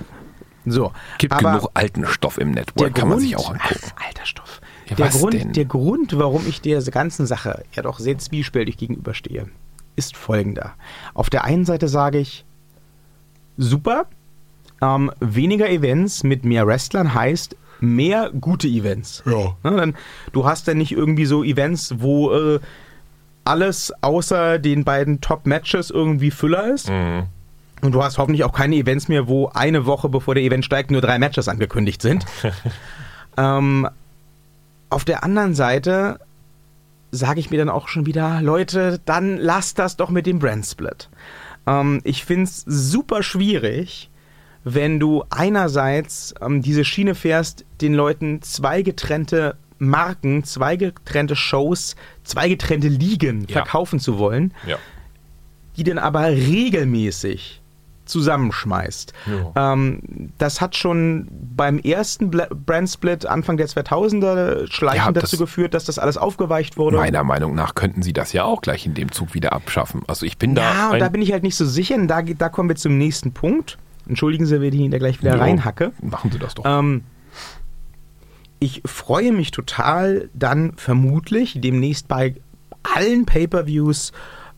[0.66, 3.80] So, gibt aber genug alten Stoff im der Network, kann man sich auch angucken.
[3.96, 4.62] Ach, alter Stoff.
[4.90, 5.54] Ja, der, was Grund, denn?
[5.54, 9.48] der Grund, warum ich der ganzen Sache ja doch sehr zwiespältig gegenüberstehe,
[9.96, 10.74] ist folgender.
[11.14, 12.44] Auf der einen Seite sage ich,
[13.58, 14.06] super,
[14.82, 19.24] ähm, weniger Events mit mehr Wrestlern heißt mehr gute Events.
[19.26, 19.56] Ja.
[19.64, 19.96] Ne, dann,
[20.34, 22.60] du hast dann nicht irgendwie so Events, wo äh,
[23.44, 26.90] alles außer den beiden Top-Matches irgendwie Füller ist.
[26.90, 27.24] Mhm.
[27.82, 30.92] Und du hast hoffentlich auch keine Events mehr, wo eine Woche bevor der Event steigt
[30.92, 32.26] nur drei Matches angekündigt sind.
[33.38, 33.90] ähm,
[34.90, 36.20] auf der anderen Seite
[37.12, 41.10] sage ich mir dann auch schon wieder, Leute, dann lasst das doch mit dem Brand-Split.
[41.68, 44.10] Ähm, ich finde es super schwierig,
[44.64, 51.96] wenn du einerseits ähm, diese Schiene fährst, den Leuten zwei getrennte Marken, zwei getrennte Shows,
[52.24, 53.54] zwei getrennte Ligen Ja.
[53.64, 54.78] verkaufen zu wollen, Ja.
[55.78, 57.62] die dann aber regelmäßig
[58.06, 59.14] zusammenschmeißt.
[59.56, 59.74] Ja.
[59.74, 60.00] Ähm,
[60.38, 65.98] das hat schon beim ersten Brand-Split Anfang der 2000er schleichend Ja, dazu geführt, dass das
[65.98, 66.98] alles aufgeweicht wurde.
[66.98, 70.02] Meiner Meinung nach könnten sie das ja auch gleich in dem Zug wieder abschaffen.
[70.08, 70.62] Also ich bin da.
[70.62, 71.98] ja, und da bin ich halt nicht so sicher.
[72.06, 73.78] Da, da kommen wir zum nächsten Punkt.
[74.08, 75.92] Entschuldigen Sie, wenn ich ihn da gleich wieder Jo, reinhacke.
[76.02, 76.66] Machen Sie das doch.
[76.66, 77.04] Ähm,
[78.64, 82.36] ich freue mich total, dann vermutlich demnächst bei
[82.96, 84.12] allen Pay-per-Views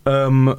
[0.06, 0.56] ähm,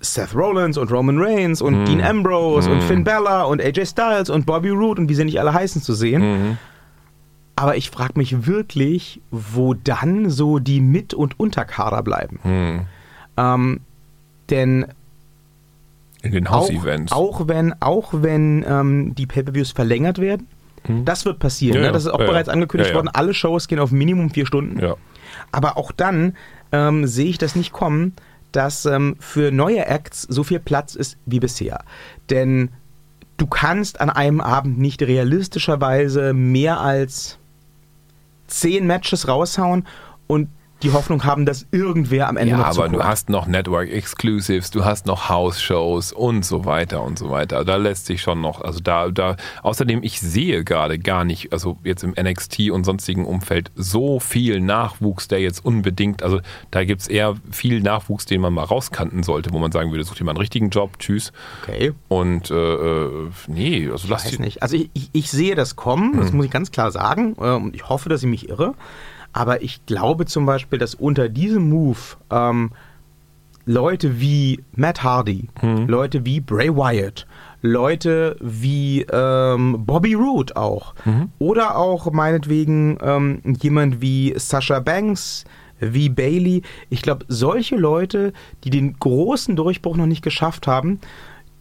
[0.00, 1.84] Seth Rollins und Roman Reigns und Mhm.
[1.84, 5.38] Dean Ambrose und Finn Balor und AJ Styles und Bobby Roode und wie sie nicht
[5.38, 6.22] alle heißen zu sehen.
[6.22, 6.58] Mhm.
[7.56, 12.40] Aber ich frage mich wirklich, wo dann so die Mit- und Unterkader bleiben.
[12.42, 12.80] Hm.
[13.36, 13.80] Ähm,
[14.50, 14.86] denn
[16.22, 17.12] In den auch, House-Events.
[17.12, 20.48] auch wenn, auch wenn ähm, die Pay-Per-Views verlängert werden,
[20.88, 21.76] das wird passieren.
[21.78, 21.92] Ja, ne?
[21.92, 23.08] Das ist auch Ja, bereits angekündigt Ja, worden.
[23.08, 24.78] Alle Shows gehen auf Minimum vier Stunden.
[24.80, 24.96] Ja.
[25.52, 26.36] Aber auch dann
[26.72, 28.14] ähm, sehe ich das nicht kommen,
[28.52, 31.80] dass ähm, für neue Acts so viel Platz ist wie bisher.
[32.30, 32.70] Denn
[33.36, 37.38] du kannst an einem Abend nicht realistischerweise mehr als
[38.46, 39.86] zehn Matches raushauen
[40.26, 40.48] und
[40.84, 43.04] die Hoffnung haben, dass irgendwer am Ende Ja, noch aber du zuguckt.
[43.04, 47.64] hast noch Network Exclusives, du hast noch House-Shows und so weiter und so weiter.
[47.64, 51.78] Da lässt sich schon noch, also da, da, außerdem, ich sehe gerade gar nicht, also
[51.84, 57.08] jetzt im NXT und sonstigen Umfeld, so viel Nachwuchs, der jetzt unbedingt, also da gibt's
[57.08, 60.32] eher viel Nachwuchs, den man mal rauskanten sollte, wo man sagen würde, such dir mal
[60.32, 61.32] einen richtigen Job, tschüss.
[61.62, 61.92] Okay.
[62.08, 64.62] Und äh, äh, nee, also lass die, nicht.
[64.62, 66.36] Also ich, ich, ich sehe das kommen, das Hm.
[66.36, 67.36] muss ich ganz klar sagen.
[67.40, 68.74] äh, Und ich hoffe, dass ich mich irre.
[69.34, 71.98] Aber ich glaube zum Beispiel, dass unter diesem Move
[72.30, 72.70] ähm,
[73.66, 75.86] Leute wie Matt Hardy, Hm.
[75.88, 77.26] Leute wie Bray Wyatt,
[77.62, 81.30] Leute wie ähm, Bobby Roode auch Mhm.
[81.38, 85.44] oder auch meinetwegen ähm, jemand wie Sasha Banks,
[85.80, 86.62] wie Bailey.
[86.90, 88.32] Ich glaube, solche Leute,
[88.64, 91.00] die den großen Durchbruch noch nicht geschafft haben,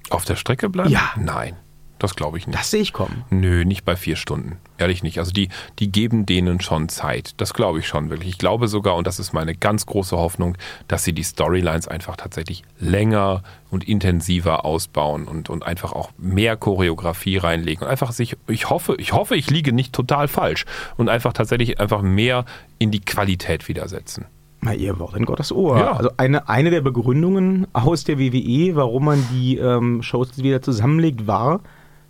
[0.10, 0.90] auf der Strecke bleiben?
[0.90, 1.12] Ja.
[1.18, 1.56] Nein,
[2.04, 2.60] das glaube ich nicht.
[2.60, 3.24] das sehe ich kommen.
[3.30, 4.58] Nö, nicht bei vier Stunden.
[4.78, 5.20] Ehrlich nicht.
[5.20, 5.47] Also die,
[5.80, 7.34] die geben denen schon Zeit.
[7.38, 8.30] Das glaube ich schon wirklich.
[8.30, 10.58] Ich glaube sogar, und das ist meine ganz große Hoffnung,
[10.89, 16.58] dass sie die Storylines einfach tatsächlich länger und intensiver ausbauen und, und einfach auch mehr
[16.58, 20.66] Choreografie reinlegen und einfach sich, ich hoffe, ich hoffe, ich liege nicht total falsch
[20.97, 22.43] und einfach tatsächlich einfach mehr
[22.80, 24.26] in die Qualität wieder setzen.
[24.60, 25.78] Na, ihr Wort in Gottes Ohr.
[25.78, 25.91] Ja.
[25.93, 31.28] Also eine, eine der Begründungen aus der WWE, warum man die ähm, Shows wieder zusammenlegt,
[31.28, 31.60] war,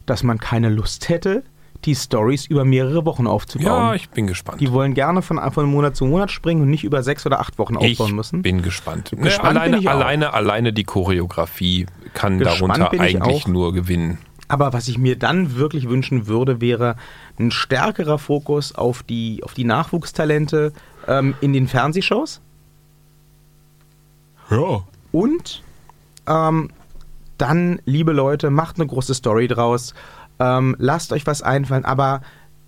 [0.06, 1.44] dass man keine Lust hätte,
[1.86, 3.66] die Stories über mehrere Wochen aufzubauen.
[3.66, 4.62] Ja, ich bin gespannt.
[4.62, 7.58] die wollen gerne von, von Monat zu Monat springen und nicht über sechs oder acht
[7.60, 8.42] Wochen ich aufbauen müssen.
[8.42, 9.12] bin gespannt.
[9.12, 13.48] Gespannt ne, alleine, bin ich alleine, alleine die Choreografie kann Gespannt darunter ich eigentlich auch.
[13.48, 14.18] nur gewinnen.
[14.48, 16.96] Aber was ich mir dann wirklich wünschen würde, wäre
[17.40, 20.74] ein stärkerer Fokus auf die, auf die Nachwuchstalente
[21.08, 22.40] ähm, in den Fernsehshows.
[24.50, 24.84] Ja.
[25.12, 25.64] Und
[26.28, 26.70] ähm,
[27.44, 29.94] dann, liebe Leute, macht eine große Story draus.
[30.40, 31.84] Ähm, lasst euch was einfallen.
[31.84, 32.22] Aber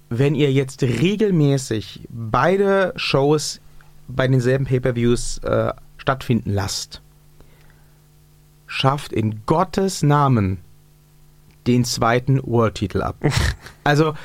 [0.10, 3.62] wenn ihr jetzt regelmäßig beide Shows
[4.10, 7.02] bei denselben Pay-per-Views äh, stattfinden lasst,
[8.68, 10.58] schafft in Gottes Namen
[11.68, 13.16] den zweiten World-Titel ab.
[13.86, 14.16] Also,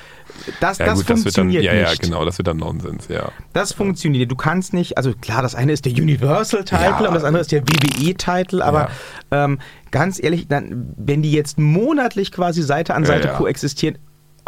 [0.61, 2.03] das, Ja, das gut, das wird dann, funktioniert ja, ja, nicht.
[2.03, 3.31] genau, das wird dann Nonsens, ja.
[3.53, 4.31] Das funktioniert.
[4.31, 7.09] Du kannst nicht, also klar, das eine ist der Universal-Title Ja.
[7.09, 8.91] und das andere ist der WWE-Title, aber
[9.31, 9.59] ähm,
[9.91, 13.35] ganz ehrlich, dann, wenn die jetzt monatlich quasi Seite an Ja, Seite ja.
[13.35, 13.99] koexistieren,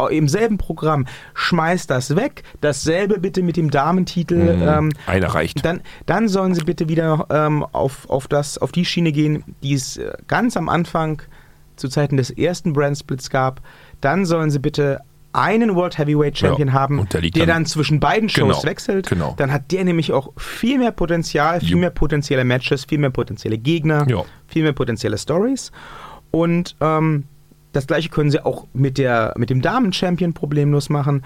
[0.09, 2.43] im selben Programm, schmeißt das weg.
[2.61, 4.55] Dasselbe bitte mit dem Damentitel.
[4.57, 4.61] Mhm.
[4.67, 5.63] Ähm, Einer reicht.
[5.63, 9.73] dann, dann sollen sie bitte wieder ähm, auf, auf, das, auf die Schiene gehen, die
[9.75, 11.21] es äh, ganz am Anfang
[11.77, 13.61] zu Zeiten des ersten Brandsplits gab.
[14.01, 14.99] Dann sollen sie bitte
[15.33, 19.09] einen World Heavyweight Champion Ja, haben, der der, dann- dann zwischen beiden Shows Genau, wechselt.
[19.09, 19.33] genau.
[19.37, 23.57] Dann hat der nämlich auch viel mehr Potenzial, viel mehr potenzielle Matches, viel mehr potenzielle
[23.57, 24.23] Gegner, Ja.
[24.47, 25.71] viel mehr potenzielle Stories.
[26.31, 27.25] Und ähm,
[27.71, 31.23] das gleiche können sie auch mit, der, mit dem Damen-Champion problemlos machen.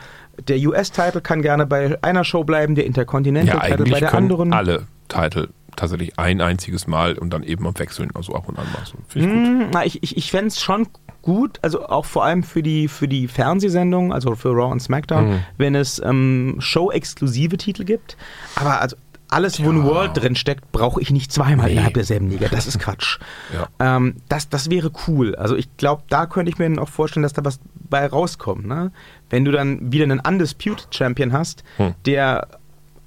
[0.47, 4.53] Der US-Title kann gerne bei einer Show bleiben, der Ja, Intercontinental-Title eigentlich bei der anderen.
[4.53, 8.65] alle Titel tatsächlich ein einziges Mal und dann eben am Wechseln, also ab und an
[8.73, 8.97] mal so.
[9.13, 9.25] Ich
[9.71, 10.87] na, ich ich, ich fände es schon
[11.27, 15.27] gut, also auch vor allem für die, für die Fernsehsendung, also für Raw und SmackDown,
[15.29, 15.39] Mhm.
[15.57, 18.15] wenn es ähm, Show-exklusive Titel gibt.
[18.55, 18.95] Aber also
[19.29, 19.83] alles, wo ein Ja.
[19.83, 21.73] World drin steckt, brauche ich nicht zweimal Nee.
[21.73, 22.47] innerhalb derselben Liga.
[22.49, 23.19] Das ist Quatsch.
[23.53, 23.97] Ja.
[23.97, 25.35] Ähm, das, das wäre cool.
[25.35, 27.59] Also ich glaube, da könnte ich mir dann auch vorstellen, dass da was
[27.89, 28.65] bei rauskommt.
[28.65, 28.93] Ne?
[29.29, 31.93] Wenn du dann wieder einen Undisputed Champion hast, Hm.
[32.05, 32.47] der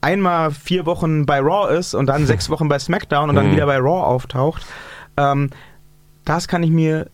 [0.03, 3.53] einmal vier Wochen bei Raw ist und dann sechs Wochen bei SmackDown und dann Hm.
[3.53, 4.67] wieder bei Raw auftaucht.
[5.17, 5.49] Ähm,
[6.27, 7.09] das kann ich mir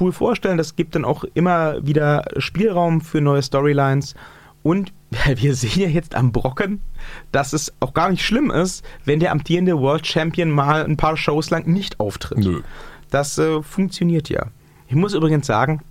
[0.00, 0.58] cool vorstellen.
[0.58, 4.14] Das gibt dann auch immer wieder Spielraum für neue Storylines.
[4.62, 4.92] Und
[5.36, 6.80] wir sehen ja jetzt am Brocken,
[7.32, 11.16] dass es auch gar nicht schlimm ist, wenn der amtierende World Champion mal ein paar
[11.16, 12.38] Shows lang nicht auftritt.
[12.38, 12.62] Nö.
[13.10, 14.46] Das äh, funktioniert ja.
[14.88, 15.82] Ich muss übrigens sagen,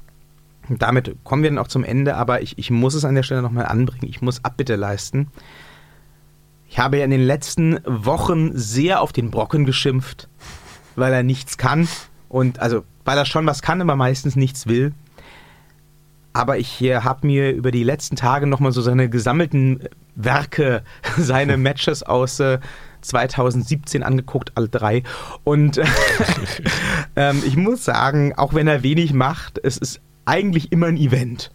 [0.69, 3.41] damit kommen wir dann auch zum Ende, aber ich, ich muss es an der Stelle
[3.41, 4.09] nochmal anbringen.
[4.09, 5.27] Ich muss Abbitte leisten.
[6.69, 10.27] Ich habe ja in den letzten Wochen sehr auf den Brocken geschimpft,
[10.95, 11.87] weil er nichts kann.
[12.33, 14.91] Und also, weil er schon was kann, aber meistens nichts will.
[16.33, 19.81] Aber ich äh, habe mir über die letzten Tage nochmal so seine gesammelten
[20.15, 20.81] Werke,
[21.19, 22.57] seine Matches aus äh,
[23.01, 25.03] 2017 angeguckt, alle drei.
[25.43, 25.79] Und
[27.15, 31.51] ähm, ich muss sagen, auch wenn er wenig macht, es ist eigentlich immer ein Event.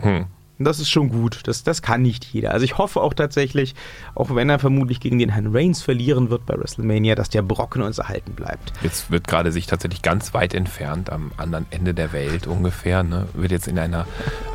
[0.00, 0.26] Hm.
[0.58, 1.40] Das ist schon gut.
[1.44, 2.52] Das, das kann nicht jeder.
[2.52, 3.74] Also ich hoffe auch tatsächlich,
[4.14, 7.82] auch wenn er vermutlich gegen den Herrn Reigns verlieren wird bei WrestleMania, dass der Brocken
[7.82, 8.72] uns erhalten bleibt.
[8.82, 13.28] Jetzt wird gerade sich tatsächlich ganz weit entfernt, am anderen Ende der Welt ungefähr, ne,
[13.34, 14.06] wird jetzt in einer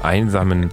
[0.02, 0.72] einsamen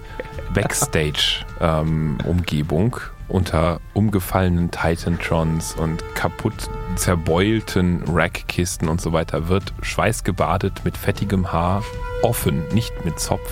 [0.53, 10.97] Backstage-Umgebung ähm, unter umgefallenen Titantrons und kaputt zerbeulten Rackkisten und so weiter wird schweißgebadet mit
[10.97, 11.83] fettigem Haar,
[12.23, 13.51] offen, nicht mit Zopf,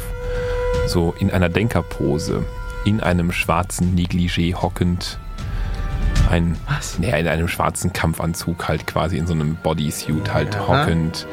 [0.87, 2.45] so in einer Denkerpose,
[2.85, 5.19] in einem schwarzen Negligé hockend,
[6.29, 6.99] ein, Was?
[6.99, 10.67] Nee, in einem schwarzen Kampfanzug halt quasi in so einem Bodysuit halt ja.
[10.67, 11.25] hockend,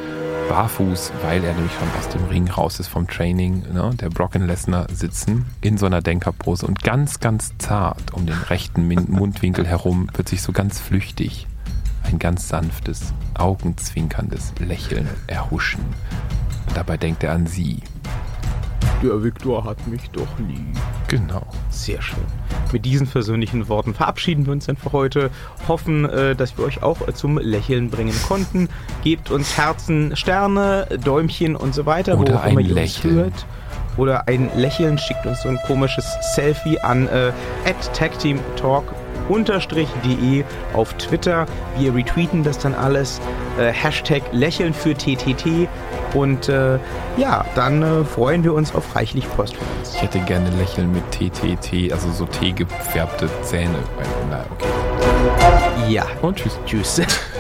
[0.49, 3.91] barfuß, weil er nämlich schon aus dem Ring raus ist vom Training, ne?
[3.95, 8.87] der Brocken Lesnar sitzen in so einer Denkerpose und ganz, ganz zart um den rechten
[9.09, 11.47] Mundwinkel herum wird sich so ganz flüchtig
[12.05, 15.83] ein ganz sanftes, augenzwinkerndes Lächeln erhuschen.
[16.75, 17.81] Dabei denkt er an sie,
[19.05, 20.77] der Viktor hat mich doch lieb.
[21.09, 21.43] Genau.
[21.71, 22.19] Sehr schön.
[22.73, 25.31] Mit diesen versöhnlichen Worten verabschieden wir uns dann für heute.
[25.69, 28.69] Hoffen, äh, dass wir euch auch zum Lächeln bringen konnten.
[29.03, 33.15] Gebt uns Herzen, Sterne, Däumchen und so weiter, Oder wo auch immer ihr Lächeln.
[33.15, 33.47] hört.
[33.97, 37.33] Oder ein Lächeln, schickt uns so ein komisches Selfie an äh,
[37.93, 38.85] @tagteamtalk
[39.29, 40.45] unterstrich.de
[40.75, 41.47] auf Twitter.
[41.79, 43.21] Wir retweeten das dann alles.
[43.59, 45.69] Äh, Hashtag Lächeln für TTT.
[46.15, 46.79] Und äh,
[47.17, 49.95] ja, dann äh, freuen wir uns auf reichlich Post von uns.
[49.95, 53.79] Ich hätte gerne Lächeln mit TTT, also so T gefärbte Zähne.
[54.31, 55.93] Na, okay.
[55.93, 56.07] Ja.
[56.23, 56.59] Und tschüss.
[56.67, 57.03] Tschüss.